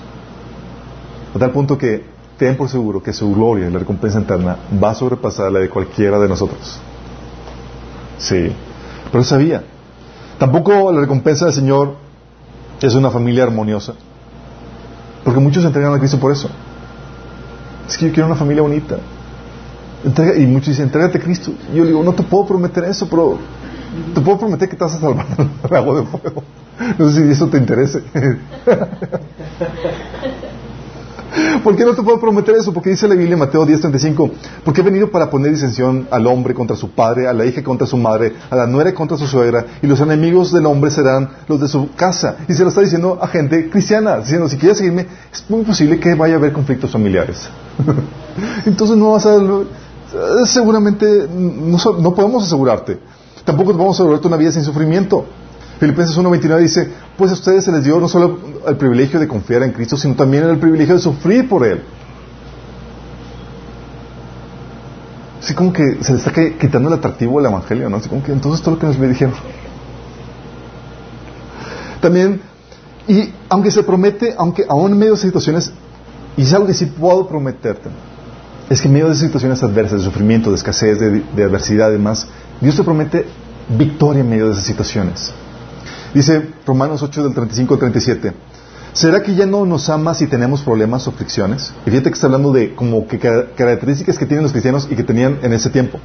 [1.35, 2.05] A tal punto que
[2.37, 5.69] ten por seguro que su gloria y la recompensa eterna va a sobrepasar la de
[5.69, 6.79] cualquiera de nosotros.
[8.17, 8.51] Sí,
[9.11, 9.63] pero sabía.
[10.37, 11.95] Tampoco la recompensa del Señor
[12.81, 13.93] es una familia armoniosa.
[15.23, 16.49] Porque muchos se entregan a Cristo por eso.
[17.93, 18.97] Es que yo quiero una familia bonita.
[20.35, 21.53] y muchos dicen, entrégate a Cristo.
[21.75, 23.37] Yo digo, no te puedo prometer eso, pero
[24.15, 25.27] te puedo prometer que te vas a salvar
[25.71, 26.43] agua de fuego.
[26.97, 28.01] No sé si eso te interese.
[31.63, 32.73] ¿Por qué no te puedo prometer eso?
[32.73, 34.31] Porque dice la Biblia en Mateo 10:35,
[34.63, 37.87] porque he venido para poner disensión al hombre contra su padre, a la hija contra
[37.87, 41.59] su madre, a la nuera contra su suegra, y los enemigos del hombre serán los
[41.59, 42.37] de su casa.
[42.47, 45.99] Y se lo está diciendo a gente cristiana, diciendo, si quieres seguirme, es muy posible
[45.99, 47.49] que vaya a haber conflictos familiares.
[48.65, 49.37] Entonces no vas a...
[50.45, 52.99] Seguramente no, no podemos asegurarte.
[53.43, 55.25] Tampoco podemos asegurarte una vida sin sufrimiento.
[55.79, 59.63] Filipenses 1.29 dice, pues a ustedes se les dio no solo el privilegio de confiar
[59.63, 61.81] en Cristo, sino también el privilegio de sufrir por Él.
[65.41, 67.97] Así como que se le está quitando el atractivo del Evangelio, ¿no?
[67.97, 69.33] Así como que entonces todo lo que nos me dijeron.
[71.99, 72.41] También,
[73.09, 75.73] y aunque se promete, aunque aún en medio de situaciones,
[76.37, 77.89] y es algo que sí puedo prometerte,
[78.69, 81.93] es que en medio de situaciones adversas, de sufrimiento, de escasez, de, de adversidad y
[81.93, 82.25] demás,
[82.61, 83.25] Dios te promete
[83.77, 85.33] victoria en medio de esas situaciones.
[86.13, 88.33] Dice Romanos 8 del 35 al 37.
[88.93, 91.73] ¿Será que ya no nos ama si tenemos problemas o fricciones?
[91.85, 95.03] Y fíjate que está hablando de como que características que tienen los cristianos y que
[95.03, 95.99] tenían en ese tiempo.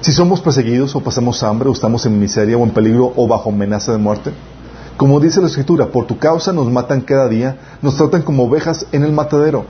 [0.00, 3.50] Si somos perseguidos o pasamos hambre o estamos en miseria o en peligro o bajo
[3.50, 4.30] amenaza de muerte.
[4.96, 8.86] Como dice la Escritura, por tu causa nos matan cada día, nos tratan como ovejas
[8.92, 9.66] en el matadero.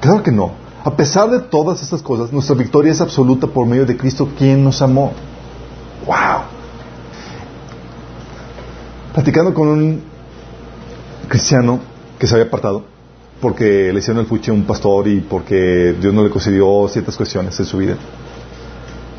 [0.00, 0.52] Claro que no.
[0.84, 4.62] A pesar de todas estas cosas, nuestra victoria es absoluta por medio de Cristo, quien
[4.62, 5.12] nos amó.
[6.06, 6.42] ¡Wow!
[9.12, 10.02] Platicando con un
[11.28, 11.80] cristiano
[12.18, 12.84] que se había apartado
[13.42, 17.16] porque le hicieron el fuche a un pastor y porque Dios no le concedió ciertas
[17.16, 17.96] cuestiones en su vida.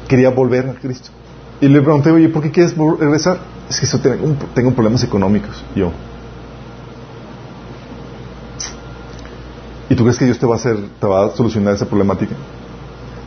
[0.07, 1.09] Quería volver a Cristo.
[1.59, 3.39] Y le pregunté, oye, ¿por qué quieres regresar?
[3.69, 5.61] Es que tengo, tengo problemas económicos.
[5.75, 5.91] Yo.
[9.89, 12.33] ¿Y tú crees que Dios te va a hacer, te va a solucionar esa problemática?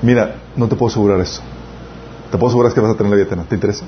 [0.00, 1.42] Mira, no te puedo asegurar eso.
[2.30, 3.44] Te puedo asegurar que vas a tener la vida eterna.
[3.46, 3.84] ¿Te interesa?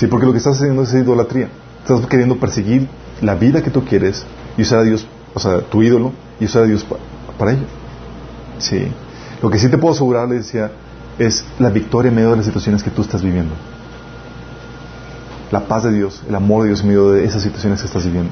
[0.00, 1.50] Sí, porque lo que estás haciendo es idolatría.
[1.82, 2.88] Estás queriendo perseguir
[3.20, 4.24] la vida que tú quieres
[4.56, 6.86] y usar a Dios, o sea, tu ídolo, y usar a Dios
[7.38, 7.66] para ello.
[8.56, 8.90] Sí.
[9.42, 10.72] Lo que sí te puedo asegurar, le decía,
[11.18, 13.54] es la victoria en medio de las situaciones que tú estás viviendo.
[15.50, 18.06] La paz de Dios, el amor de Dios en medio de esas situaciones que estás
[18.06, 18.30] viviendo.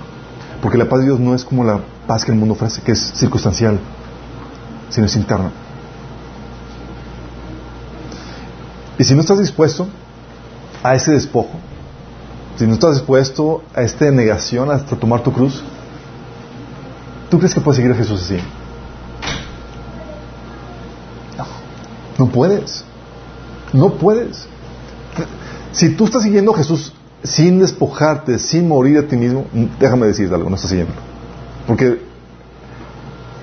[0.62, 2.92] Porque la paz de Dios no es como la paz que el mundo ofrece, que
[2.92, 3.78] es circunstancial,
[4.88, 5.50] sino es interna.
[8.98, 9.86] Y si no estás dispuesto
[10.82, 11.58] a ese despojo,
[12.56, 15.62] si no estás dispuesto a esta negación hasta tomar tu cruz,
[17.30, 18.38] ¿tú crees que puedes seguir a Jesús así?
[21.36, 21.46] No,
[22.18, 22.84] no puedes.
[23.72, 24.48] No puedes.
[25.72, 29.46] Si tú estás siguiendo a Jesús sin despojarte, sin morir a ti mismo,
[29.78, 30.94] déjame decirte algo, no estás siguiendo.
[31.66, 32.00] Porque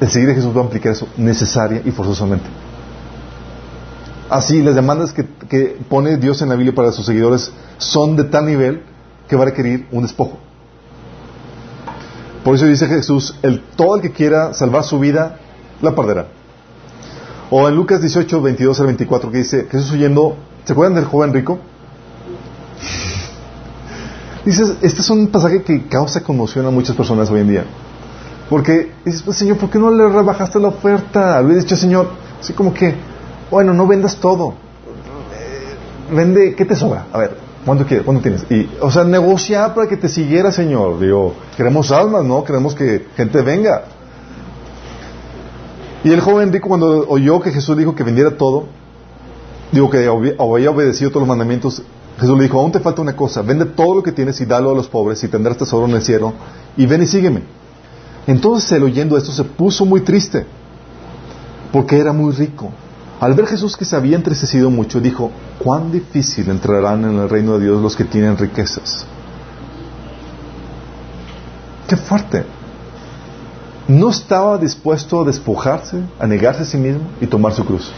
[0.02, 2.46] el seguir a Jesús va a implicar eso necesaria y forzosamente.
[4.30, 5.23] Así, las demandas que,
[5.88, 8.82] pone Dios en la Biblia para sus seguidores son de tal nivel
[9.28, 10.39] que va a requerir un despojo.
[12.43, 15.39] Por eso dice Jesús, el, todo el que quiera salvar su vida,
[15.82, 16.28] la perderá.
[17.49, 21.34] O en Lucas 18, 22 al 24, que dice, Jesús huyendo, ¿se acuerdan del joven
[21.34, 21.59] rico?
[24.45, 27.65] Dices, este es un pasaje que causa conmoción a muchas personas hoy en día.
[28.49, 31.41] Porque dices, pues Señor, ¿por qué no le rebajaste la oferta?
[31.41, 32.09] Le dicho, Señor,
[32.39, 32.93] así como que,
[33.50, 34.54] bueno, no vendas todo.
[36.12, 37.08] Vende, ¿qué te sobra?
[37.12, 38.06] A ver, ¿cuánto quieres?
[38.06, 38.46] ¿Cuánto tienes?
[38.50, 41.00] Y, o sea, negocia para que te siguiera, Señor.
[41.00, 42.43] Digo, queremos almas, ¿no?
[42.43, 43.86] Queremos que gente venga.
[46.04, 48.66] Y el joven rico cuando oyó que Jesús dijo que vendiera todo,
[49.72, 51.82] digo que había obedecido todos los mandamientos,
[52.20, 54.70] Jesús le dijo, aún te falta una cosa, vende todo lo que tienes y dalo
[54.70, 56.34] a los pobres y tendrás tesoro en el cielo
[56.78, 57.41] y ven y sígueme.
[58.28, 60.46] Entonces él oyendo esto se puso muy triste
[61.72, 62.72] porque era muy rico
[63.20, 67.57] al ver Jesús que se había entristecido mucho, dijo, cuán difícil entrarán en el reino
[67.57, 69.05] de Dios los que tienen riquezas.
[71.88, 72.43] Qué fuerte.
[73.88, 77.91] No estaba dispuesto a despojarse, a negarse a sí mismo y tomar su cruz.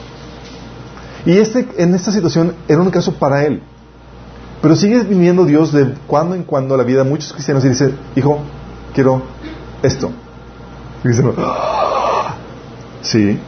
[1.25, 3.63] Y este, en esta situación era un caso para él.
[4.61, 7.69] Pero sigue viniendo Dios de cuando en cuando a la vida de muchos cristianos y
[7.69, 8.39] dice, hijo,
[8.93, 9.21] quiero
[9.81, 10.11] esto.
[11.03, 12.35] Y dice, ah,
[13.01, 13.39] sí,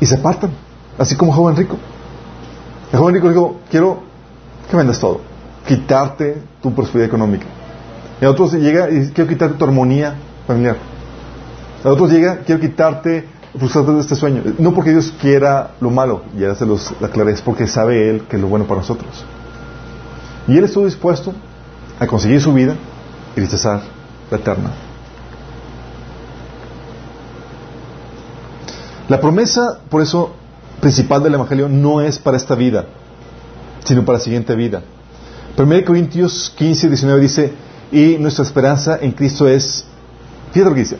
[0.00, 0.50] y se apartan,
[0.98, 1.76] así como joven rico.
[2.92, 4.02] El joven rico dijo, quiero
[4.70, 5.20] que vendas todo,
[5.66, 7.46] quitarte tu prosperidad económica.
[8.20, 10.14] Y a otros llega y quiero quitarte tu armonía
[10.46, 10.76] familiar.
[11.84, 14.42] A otros llega, quiero quitarte, frustrarte de este sueño.
[14.58, 18.36] No porque Dios quiera lo malo, ya se los aclaré, es porque sabe Él que
[18.36, 19.24] es lo bueno para nosotros.
[20.48, 21.32] Y Él estuvo dispuesto
[22.00, 22.74] a conseguir su vida
[23.36, 23.82] y rechazar
[24.30, 24.87] la eterna.
[29.08, 30.32] La promesa, por eso,
[30.80, 32.86] principal del Evangelio no es para esta vida,
[33.84, 34.82] sino para la siguiente vida.
[35.56, 37.52] 1 Corintios 15, 19 dice,
[37.90, 39.84] y nuestra esperanza en Cristo es,
[40.52, 40.98] fíjate lo que dice,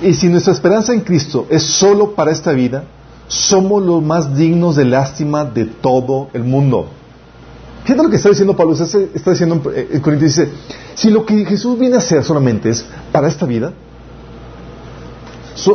[0.00, 2.84] y si nuestra esperanza en Cristo es solo para esta vida,
[3.26, 6.88] somos los más dignos de lástima de todo el mundo.
[7.82, 10.52] Fíjate lo que está diciendo Pablo, está diciendo en Corintios, dice,
[10.94, 13.72] si lo que Jesús viene a hacer solamente es para esta vida,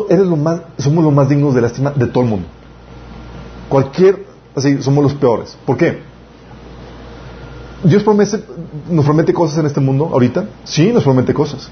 [0.10, 2.48] eres lo más, somos los más dignos de lástima de todo el mundo.
[3.70, 4.26] Cualquier,
[4.56, 5.58] así, somos los peores.
[5.66, 6.02] ¿Por qué?
[7.84, 8.44] Dios promete,
[8.90, 10.46] nos promete cosas en este mundo ahorita.
[10.64, 11.70] Sí, nos promete cosas.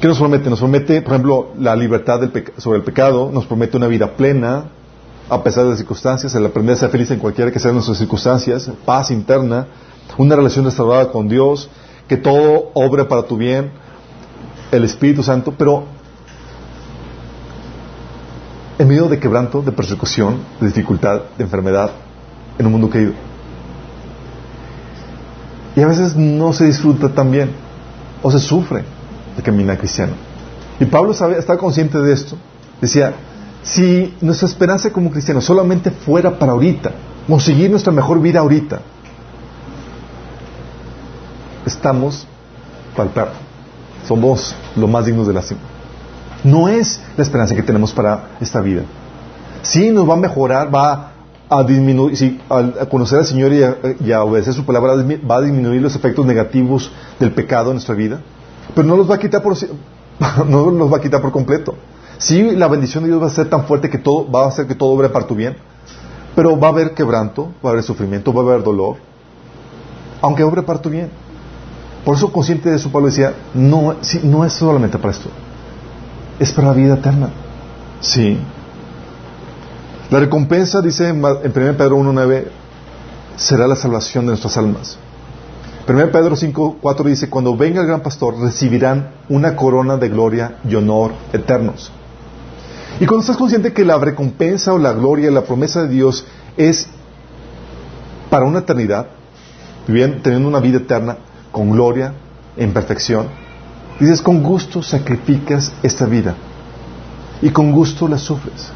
[0.00, 0.48] ¿Qué nos promete?
[0.48, 2.20] Nos promete, por ejemplo, la libertad
[2.56, 4.64] sobre el pecado, nos promete una vida plena,
[5.28, 7.98] a pesar de las circunstancias, el aprender a ser feliz en cualquiera que sean nuestras
[7.98, 9.66] circunstancias, paz interna,
[10.16, 11.68] una relación restaurada con Dios,
[12.08, 13.70] que todo obre para tu bien,
[14.72, 15.84] el Espíritu Santo, pero
[18.80, 21.90] en medio de quebranto, de persecución, de dificultad, de enfermedad,
[22.58, 23.12] en un mundo caído.
[25.76, 27.50] Y a veces no se disfruta tan bien,
[28.22, 28.82] o se sufre
[29.36, 30.14] de caminar cristiano.
[30.80, 32.38] Y Pablo sabe, estaba consciente de esto.
[32.80, 33.12] Decía,
[33.62, 36.92] si nuestra esperanza como cristianos solamente fuera para ahorita,
[37.28, 38.80] conseguir nuestra mejor vida ahorita,
[41.66, 42.26] estamos
[42.96, 43.32] para el perro.
[44.08, 45.60] Somos los más dignos de la cima.
[46.44, 48.82] No es la esperanza que tenemos para esta vida.
[49.62, 51.12] Sí, nos va a mejorar, va
[51.48, 55.82] a disminuir, si al conocer al Señor y a, obedecer su palabra, va a disminuir
[55.82, 58.20] los efectos negativos del pecado en nuestra vida,
[58.74, 59.56] pero no los va a quitar por,
[60.46, 61.74] no los va a quitar por completo.
[62.18, 64.66] Sí, la bendición de Dios va a ser tan fuerte que todo, va a hacer
[64.66, 65.56] que todo obre para tu bien,
[66.34, 68.96] pero va a haber quebranto, va a haber sufrimiento, va a haber dolor,
[70.22, 71.10] aunque obre para tu bien.
[72.04, 75.28] Por eso, consciente de eso, Pablo decía, no, no es solamente para esto
[76.40, 77.28] es para la vida eterna.
[78.00, 78.38] Sí.
[80.10, 82.46] La recompensa, dice en 1 Pedro 1.9,
[83.36, 84.98] será la salvación de nuestras almas.
[85.86, 90.74] 1 Pedro 5.4 dice, cuando venga el gran pastor recibirán una corona de gloria y
[90.74, 91.92] honor eternos.
[92.98, 96.26] Y cuando estás consciente que la recompensa o la gloria, la promesa de Dios
[96.56, 96.86] es
[98.30, 99.08] para una eternidad,
[99.86, 101.18] bien, teniendo una vida eterna
[101.52, 102.14] con gloria,
[102.56, 103.26] en perfección,
[104.00, 106.34] Dices, con gusto sacrificas esta vida
[107.42, 108.72] y con gusto la sufres.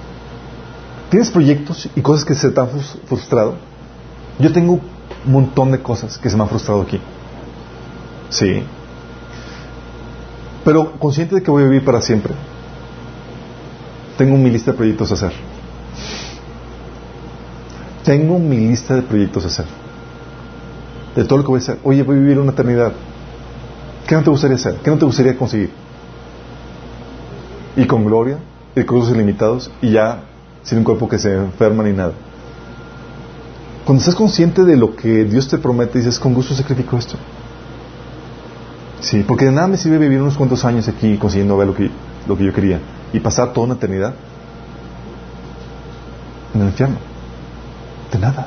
[1.11, 2.69] ¿Tienes proyectos y cosas que se te han
[3.07, 3.57] frustrado?
[4.39, 7.01] Yo tengo un montón de cosas que se me han frustrado aquí.
[8.29, 8.63] Sí.
[10.63, 12.35] Pero consciente de que voy a vivir para siempre,
[14.19, 15.33] tengo mi lista de proyectos a hacer.
[18.05, 19.67] Tengo mi lista de proyectos a hacer.
[21.17, 21.79] De todo lo que voy a hacer.
[21.83, 22.93] Oye, voy a vivir una eternidad.
[24.07, 24.77] ¿Qué no te gustaría hacer?
[24.77, 25.71] ¿Qué no te gustaría conseguir?
[27.77, 28.39] Y con gloria,
[28.75, 30.25] recursos ilimitados, y ya
[30.63, 32.13] sin un cuerpo que se enferma ni nada.
[33.85, 37.17] Cuando estás consciente de lo que Dios te promete, dices, con gusto sacrifico esto.
[39.01, 41.91] Sí, porque de nada me sirve vivir unos cuantos años aquí consiguiendo ver lo que,
[42.27, 42.81] lo que yo quería
[43.13, 44.15] y pasar toda una eternidad
[46.55, 46.97] en el infierno.
[48.11, 48.47] De nada.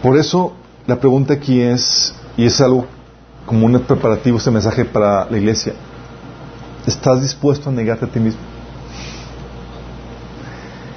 [0.00, 0.54] Por eso
[0.86, 2.86] la pregunta aquí es, y es algo
[3.44, 5.74] como un preparativo este mensaje para la iglesia,
[6.86, 8.40] ¿estás dispuesto a negarte a ti mismo?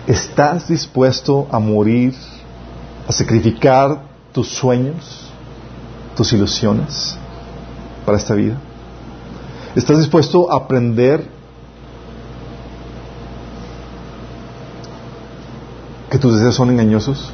[0.05, 2.15] ¿Estás dispuesto a morir,
[3.07, 4.01] a sacrificar
[4.31, 5.29] tus sueños,
[6.15, 7.15] tus ilusiones
[8.05, 8.57] para esta vida?
[9.75, 11.27] ¿Estás dispuesto a aprender
[16.09, 17.31] que tus deseos son engañosos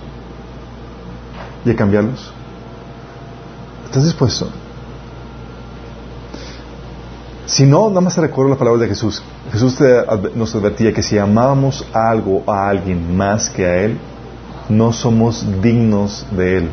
[1.64, 2.35] y a cambiarlos?
[3.96, 4.50] ¿Estás dispuesto?
[7.46, 9.24] Si no, nada más te recuerdo la palabra de Jesús.
[9.54, 9.78] Jesús
[10.36, 13.98] nos advertía que si amábamos algo a alguien más que a Él,
[14.68, 16.70] no somos dignos de Él.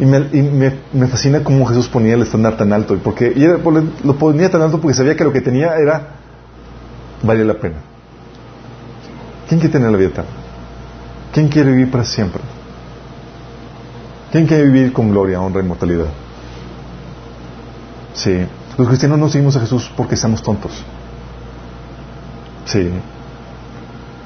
[0.00, 2.98] Y me, fascina cómo Jesús ponía el estándar tan alto.
[3.04, 3.44] Porque, y
[4.06, 6.08] lo ponía tan alto porque sabía que lo que tenía era,
[7.22, 7.76] valía la pena.
[9.46, 10.30] ¿Quién quiere tener la vida eterna?
[11.34, 12.40] ¿Quién quiere vivir para siempre?
[14.32, 16.06] ¿Quién quiere vivir con gloria, honra y mortalidad?
[18.14, 18.46] Sí.
[18.78, 20.72] Los cristianos no seguimos a Jesús porque estamos tontos.
[22.64, 22.88] Sí.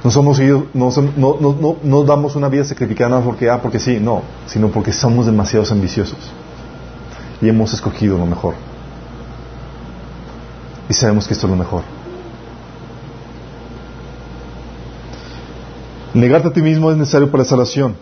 [0.05, 4.23] No somos no, no, no, no, damos una vida sacrificada porque, ah, porque sí, no,
[4.47, 6.19] sino porque somos demasiados ambiciosos
[7.43, 8.55] y hemos escogido lo mejor.
[10.89, 11.83] Y sabemos que esto es lo mejor.
[16.15, 17.97] Negarte a ti mismo es necesario para la salvación.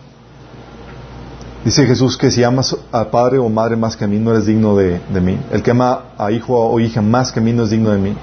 [1.65, 4.45] Dice Jesús que si amas a padre o madre más que a mí, no eres
[4.45, 5.39] digno de, mí.
[5.51, 7.97] El que ama a hijo o hija más que a mí no es digno de
[7.97, 8.15] mí.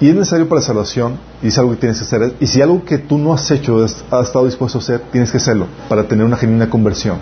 [0.00, 2.34] Y es necesario para la salvación, y es algo que tienes que hacer.
[2.40, 5.36] Y si algo que tú no has hecho, has estado dispuesto a hacer, tienes que
[5.36, 7.18] hacerlo para tener una genuina conversión.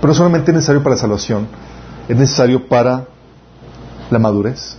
[0.00, 1.46] Pero no solamente es necesario para la salvación,
[2.08, 3.04] es necesario para
[4.10, 4.78] la madurez.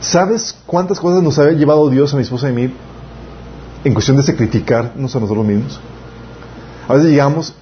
[0.00, 2.72] ¿Sabes cuántas cosas nos ha llevado Dios a mi esposa y a mí
[3.84, 5.78] en cuestión de sacrificarnos a nosotros mismos?
[6.88, 7.54] A veces llegamos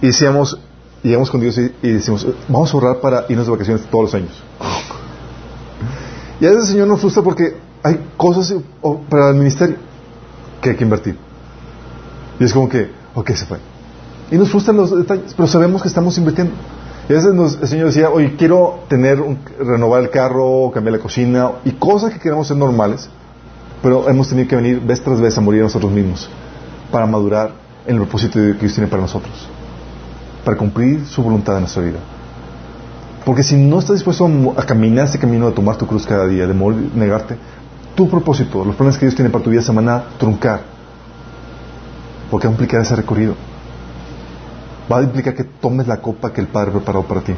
[0.00, 0.58] y decíamos,
[1.02, 4.14] llegamos con Dios y, y decimos, vamos a ahorrar para irnos de vacaciones todos los
[4.14, 4.42] años.
[6.40, 8.54] Y a veces el Señor nos frustra porque hay cosas
[9.08, 9.76] para el ministerio
[10.62, 11.16] que hay que invertir.
[12.38, 13.58] Y es como que, ok, se fue.
[14.30, 16.54] Y nos frustran los detalles, pero sabemos que estamos invirtiendo.
[17.08, 21.02] Y a veces el Señor decía, oye, quiero tener un, renovar el carro, cambiar la
[21.02, 23.08] cocina, y cosas que queremos ser normales,
[23.82, 26.30] pero hemos tenido que venir vez tras vez a morir nosotros mismos
[26.92, 27.52] para madurar
[27.86, 29.48] en el propósito que Dios tiene para nosotros,
[30.44, 31.98] para cumplir su voluntad en nuestra vida.
[33.24, 34.26] Porque si no estás dispuesto
[34.56, 37.36] a, caminar ese camino de tomar tu cruz cada día, de morir, negarte,
[37.94, 40.62] tu propósito, los planes que Dios tiene para tu vida se van a truncar.
[42.30, 43.34] Porque va a implicar ese recorrido.
[44.90, 47.34] Va a implicar que tomes la copa que el Padre preparó para ti.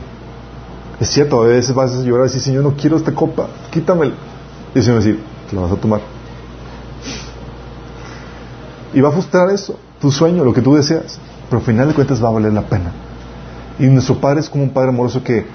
[1.00, 4.14] Es cierto, a veces vas a llorar y decir, Señor, no quiero esta copa, quítamela.
[4.74, 6.00] Y el Señor va a decir, te la vas a tomar.
[8.94, 11.18] Y va a frustrar eso, tu sueño, lo que tú deseas.
[11.48, 12.92] Pero al final de cuentas va a valer la pena.
[13.78, 15.46] Y nuestro Padre es como un Padre amoroso que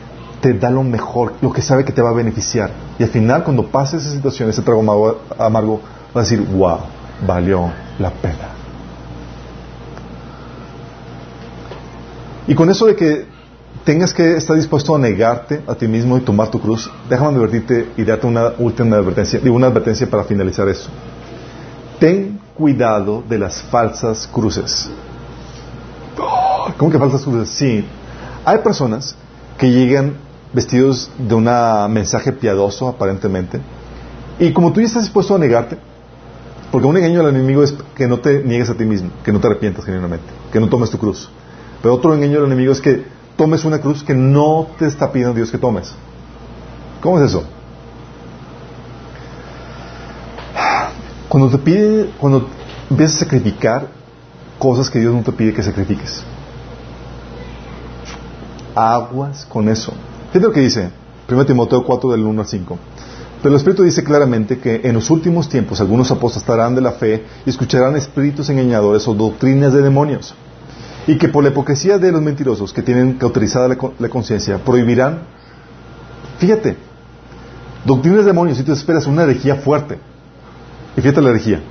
[0.41, 2.72] te da lo mejor, lo que sabe que te va a beneficiar.
[2.98, 4.82] Y al final, cuando pase esa situación, ese trago
[5.38, 5.82] amargo,
[6.15, 6.80] va a decir, wow,
[7.28, 8.49] valió la pena.
[12.48, 13.26] Y con eso de que
[13.84, 17.90] tengas que estar dispuesto a negarte a ti mismo y tomar tu cruz, déjame advertirte
[17.98, 20.90] y darte una última advertencia, digo una advertencia para finalizar eso.
[21.99, 24.89] Ten cuidado de las falsas cruces.
[26.77, 27.49] ¿Cómo que falsas cruces?
[27.49, 27.85] Sí.
[28.43, 29.15] Hay personas
[29.57, 30.15] que llegan
[30.53, 31.45] vestidos de un
[31.93, 33.59] mensaje piadoso, aparentemente.
[34.39, 35.77] Y como tú ya estás dispuesto a negarte,
[36.71, 39.39] porque un engaño al enemigo es que no te niegues a ti mismo, que no
[39.39, 41.29] te arrepientas genuinamente, que no tomes tu cruz.
[41.81, 43.05] Pero otro engaño al enemigo es que
[43.35, 45.93] tomes una cruz que no te está pidiendo Dios que tomes.
[47.01, 47.43] ¿Cómo es eso?
[51.38, 52.47] Cuando te pide, cuando
[52.89, 53.89] empiezas a sacrificar
[54.57, 56.23] cosas que Dios no te pide que sacrifiques.
[58.73, 59.93] Aguas con eso.
[60.31, 60.89] Fíjate lo que dice
[61.30, 62.80] 1 Timoteo 4 del 1 al 5.
[63.43, 67.23] Pero el Espíritu dice claramente que en los últimos tiempos algunos apostarán de la fe
[67.45, 70.34] y escucharán espíritus engañadores o doctrinas de demonios.
[71.05, 75.19] Y que por la hipocresía de los mentirosos que tienen cauterizada la, la conciencia prohibirán,
[76.39, 76.77] fíjate,
[77.85, 79.99] doctrinas de demonios, si tú esperas una herejía fuerte,
[80.98, 81.61] y fíjate la herejía,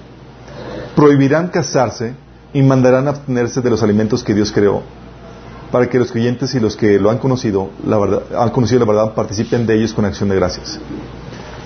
[0.95, 2.15] prohibirán casarse
[2.55, 4.83] y mandarán abstenerse de los alimentos que Dios creó
[5.71, 8.87] para que los creyentes y los que lo han conocido, la verdad, han conocido la
[8.87, 10.79] verdad, participen de ellos con acción de gracias.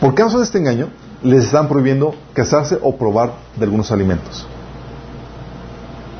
[0.00, 0.88] Por causa de este engaño,
[1.22, 4.46] les están prohibiendo casarse o probar de algunos alimentos.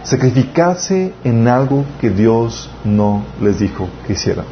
[0.02, 4.44] Sacrificarse en algo que Dios no les dijo que hicieran.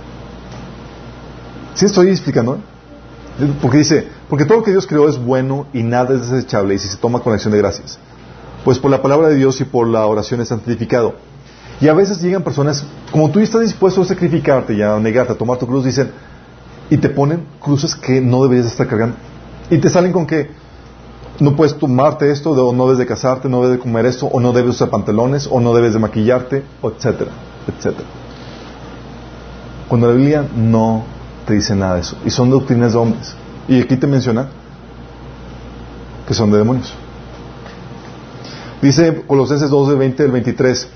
[1.74, 2.58] ¿Sí estoy explicando?
[3.62, 6.78] Porque dice, porque todo lo que Dios creó es bueno y nada es desechable y
[6.78, 7.98] si se toma con acción de gracias.
[8.64, 11.14] Pues por la palabra de Dios y por la oración es santificado.
[11.80, 15.36] Y a veces llegan personas, como tú estás dispuesto a sacrificarte y a negarte, a
[15.36, 16.10] tomar tu cruz, dicen,
[16.90, 19.16] y te ponen cruces que no deberías estar cargando.
[19.70, 20.50] Y te salen con que
[21.38, 24.40] no puedes tomarte esto, o no debes de casarte, no debes de comer esto, o
[24.40, 27.30] no debes usar pantalones, o no debes de maquillarte, etcétera,
[27.68, 28.08] etcétera.
[29.88, 31.04] Cuando la Biblia no
[31.48, 32.16] te dice nada de eso.
[32.26, 33.34] Y son doctrinas de hombres.
[33.66, 34.48] Y aquí te menciona
[36.26, 36.94] que son de demonios.
[38.82, 40.88] Dice Colosenses 2, 20 al 23.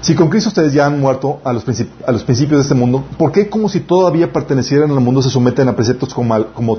[0.00, 3.50] Si con Cristo ustedes ya han muerto a los, principios de este mundo, ¿por qué
[3.50, 6.78] como si todavía pertenecieran al mundo se someten a preceptos como, como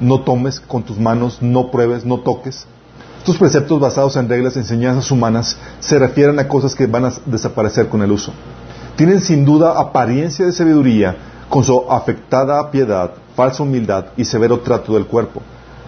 [0.00, 2.66] no tomes con tus manos, no pruebes, no toques?
[3.18, 7.88] Estos preceptos basados en reglas enseñanzas humanas se refieren a cosas que van a desaparecer
[7.88, 8.32] con el uso.
[8.96, 11.16] Tienen sin duda apariencia de sabiduría
[11.48, 15.42] con su afectada piedad, falsa humildad y severo trato del cuerpo,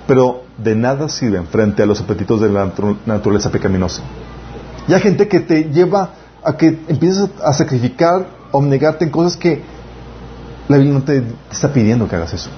[0.06, 2.72] pero de nada sirven frente a los apetitos de la
[3.06, 4.02] naturaleza pecaminosa.
[4.86, 6.10] Y hay gente que te lleva
[6.42, 9.62] a que empieces a sacrificar o negarte en cosas que
[10.68, 12.50] la Biblia no te, está pidiendo que hagas eso.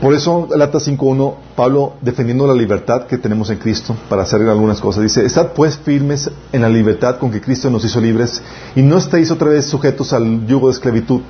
[0.00, 4.40] Por eso, el Acta 5.1, Pablo, defendiendo la libertad que tenemos en Cristo para hacer
[4.42, 8.40] algunas cosas, dice, Estad pues firmes en la libertad con que Cristo nos hizo libres
[8.76, 11.20] y no estéis otra vez sujetos al yugo de esclavitud.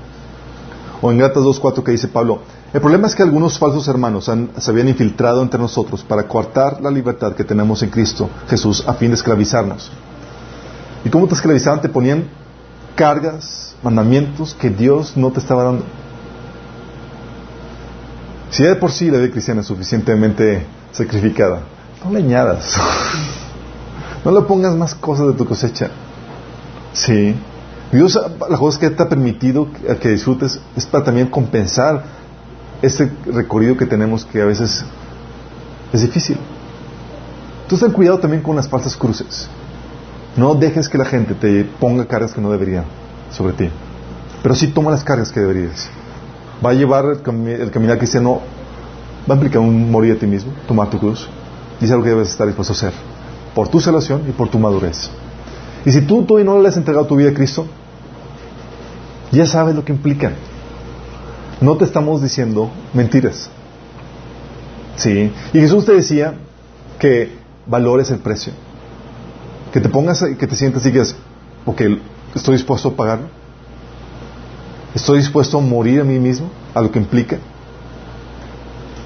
[1.01, 2.41] O en Gálatas 2.4 que dice Pablo,
[2.75, 6.91] el problema es que algunos falsos hermanos se habían infiltrado entre nosotros para coartar la
[6.91, 9.91] libertad que tenemos en Cristo Jesús a fin de esclavizarnos.
[11.07, 11.81] ¿Y cómo te esclavizaban?
[11.81, 12.25] Te ponían
[12.97, 15.85] cargas, mandamientos que Dios no te estaba dando.
[18.51, 21.63] Si ya de por sí la vida cristiana es suficientemente sacrificada,
[22.05, 22.75] no le añadas.
[24.25, 25.91] no le pongas más cosas de tu cosecha.
[26.93, 27.35] Sí.
[27.93, 28.19] Dios,
[28.49, 29.69] las cosas que te ha permitido
[30.01, 32.05] que disfrutes es para también compensar
[32.83, 34.85] ese recorrido que tenemos que a veces
[35.93, 36.39] es difícil.
[37.67, 39.49] Tú ten cuidado también con las falsas cruces.
[40.37, 42.85] No dejes que la gente te ponga cargas que no deberían
[43.31, 43.71] sobre ti.
[44.43, 45.89] Pero sí toma las cargas que deberías
[46.65, 48.41] va a llevar el, caminar cristiano,
[49.29, 51.29] va a implicar un morir a ti mismo, tomar tu cruz.
[51.81, 52.93] Y es algo que debes estar dispuesto a hacer.
[53.55, 55.11] Por tu salvación y por tu madurez.
[55.85, 57.67] Y si tú todavía no le has entregado tu vida a Cristo,
[59.31, 60.35] ya sabes lo que implican.
[61.61, 63.51] No te estamos diciendo mentiras.
[64.97, 65.33] Sí.
[65.53, 66.35] Y Jesús te decía
[66.99, 67.33] que
[67.67, 68.53] valores el precio.
[69.73, 71.15] Que te pongas, que te sientas y es,
[71.65, 72.01] porque
[72.35, 73.38] estoy dispuesto a pagarlo.
[74.95, 76.51] ¿Estoy dispuesto a morir a mí mismo?
[76.75, 77.39] ¿A lo que implica?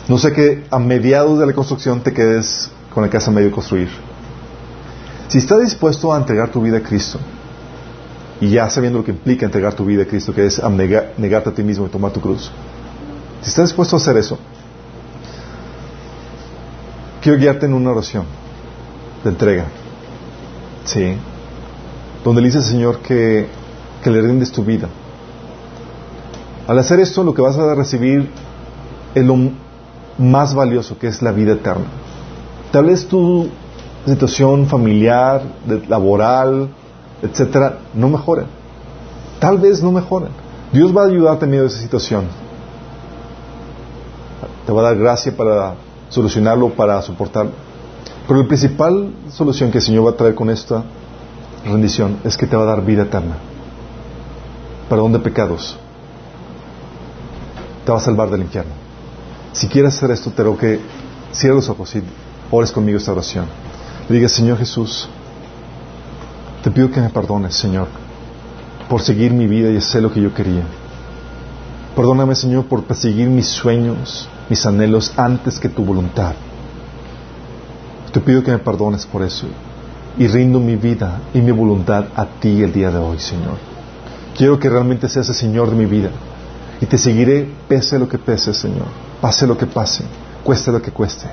[0.09, 3.89] No sé que a mediados de la construcción te quedes con la casa medio construir.
[5.29, 7.19] Si estás dispuesto a entregar tu vida a Cristo,
[8.41, 10.61] y ya sabiendo lo que implica entregar tu vida a Cristo, que es
[11.17, 12.51] negarte a ti mismo y tomar tu cruz,
[13.41, 14.39] si estás dispuesto a hacer eso,
[17.21, 18.25] quiero guiarte en una oración
[19.25, 19.67] de entrega.
[20.85, 21.17] Sí.
[22.25, 23.49] Donde le dices, Señor, que,
[24.03, 24.89] que le rindes tu vida
[26.73, 28.31] al hacer esto, lo que vas a recibir
[29.15, 29.37] es lo
[30.17, 31.85] más valioso, que es la vida eterna.
[32.71, 33.51] Tal vez tu
[34.07, 35.43] situación familiar,
[35.87, 36.71] laboral,
[37.21, 38.45] etcétera, no mejore.
[39.39, 40.29] Tal vez no mejore.
[40.73, 42.25] Dios va a ayudarte en medio esa situación.
[44.65, 45.75] Te va a dar gracia para
[46.09, 47.53] solucionarlo, para soportarlo.
[48.27, 50.85] Pero la principal solución que el Señor va a traer con esta
[51.67, 53.37] rendición es que te va a dar vida eterna.
[54.89, 55.79] Perdón de pecados
[57.85, 58.73] te va a salvar del infierno.
[59.53, 60.81] Si quieres hacer esto, te ruego que
[61.33, 62.03] cierres los ojos y
[62.51, 63.47] ores conmigo esta oración.
[64.09, 65.09] Le digas, Señor Jesús,
[66.63, 67.89] te pido que me perdones, Señor,
[68.89, 70.65] por seguir mi vida y hacer lo que yo quería.
[71.97, 76.35] Perdóname, Señor, por perseguir mis sueños, mis anhelos antes que tu voluntad.
[78.13, 79.47] Te pido que me perdones por eso
[80.19, 83.57] y rindo mi vida y mi voluntad a ti el día de hoy, Señor.
[84.37, 86.11] Quiero que realmente seas el Señor de mi vida
[86.83, 88.89] y te seguiré pese lo que pese, Señor.
[89.21, 90.03] Pase lo que pase.
[90.43, 91.29] Cueste lo que cueste.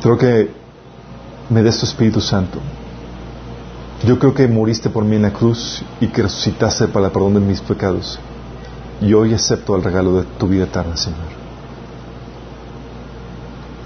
[0.00, 0.50] Creo que
[1.50, 2.60] me des tu Espíritu Santo.
[4.06, 7.34] Yo creo que moriste por mí en la cruz y que resucitaste para el perdón
[7.34, 8.20] de mis pecados.
[9.00, 11.18] Y hoy acepto el regalo de tu vida eterna, Señor.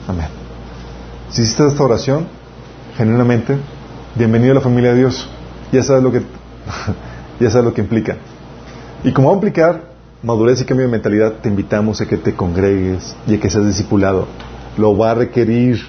[0.09, 0.29] Amén.
[1.31, 2.27] Si hiciste esta oración,
[2.99, 3.59] genuinamente,
[4.15, 5.27] bienvenido a la familia de Dios.
[5.73, 6.21] Ya sabes lo que,
[7.41, 8.19] ya sabes lo que implica.
[9.05, 9.83] Y como va a implicar
[10.23, 13.67] madurez y cambio de mentalidad, te invitamos a que te congregues y a que seas
[13.67, 14.27] discipulado.
[14.77, 15.81] Lo va a requerir,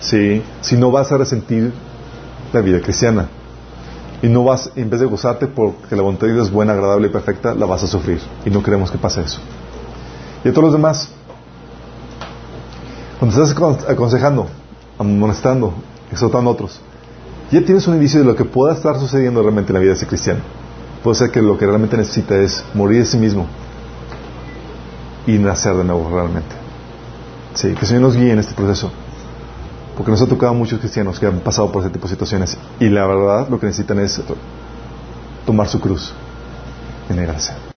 [0.00, 0.42] ¿sí?
[0.60, 1.72] Si no vas a resentir
[2.52, 3.28] la vida cristiana.
[4.22, 7.08] Y no vas, en vez de gozarte porque la voluntad de Dios es buena, agradable
[7.08, 8.20] y perfecta, la vas a sufrir.
[8.44, 9.40] Y no queremos que pase eso.
[10.44, 11.08] Y a todos los demás,
[13.18, 13.56] cuando estás
[13.88, 14.48] aconsejando,
[14.98, 15.72] amonestando,
[16.10, 16.80] exhortando a otros,
[17.50, 19.96] ya tienes un indicio de lo que pueda estar sucediendo realmente en la vida de
[19.96, 20.40] ese cristiano
[21.02, 23.46] puede ser que lo que realmente necesita es morir de sí mismo
[25.26, 26.54] y nacer de nuevo realmente.
[27.54, 28.90] Sí, que el Señor nos guíe en este proceso.
[29.96, 32.56] Porque nos ha tocado a muchos cristianos que han pasado por ese tipo de situaciones
[32.80, 34.20] y la verdad lo que necesitan es
[35.44, 36.14] tomar su cruz
[37.10, 37.71] y negarse.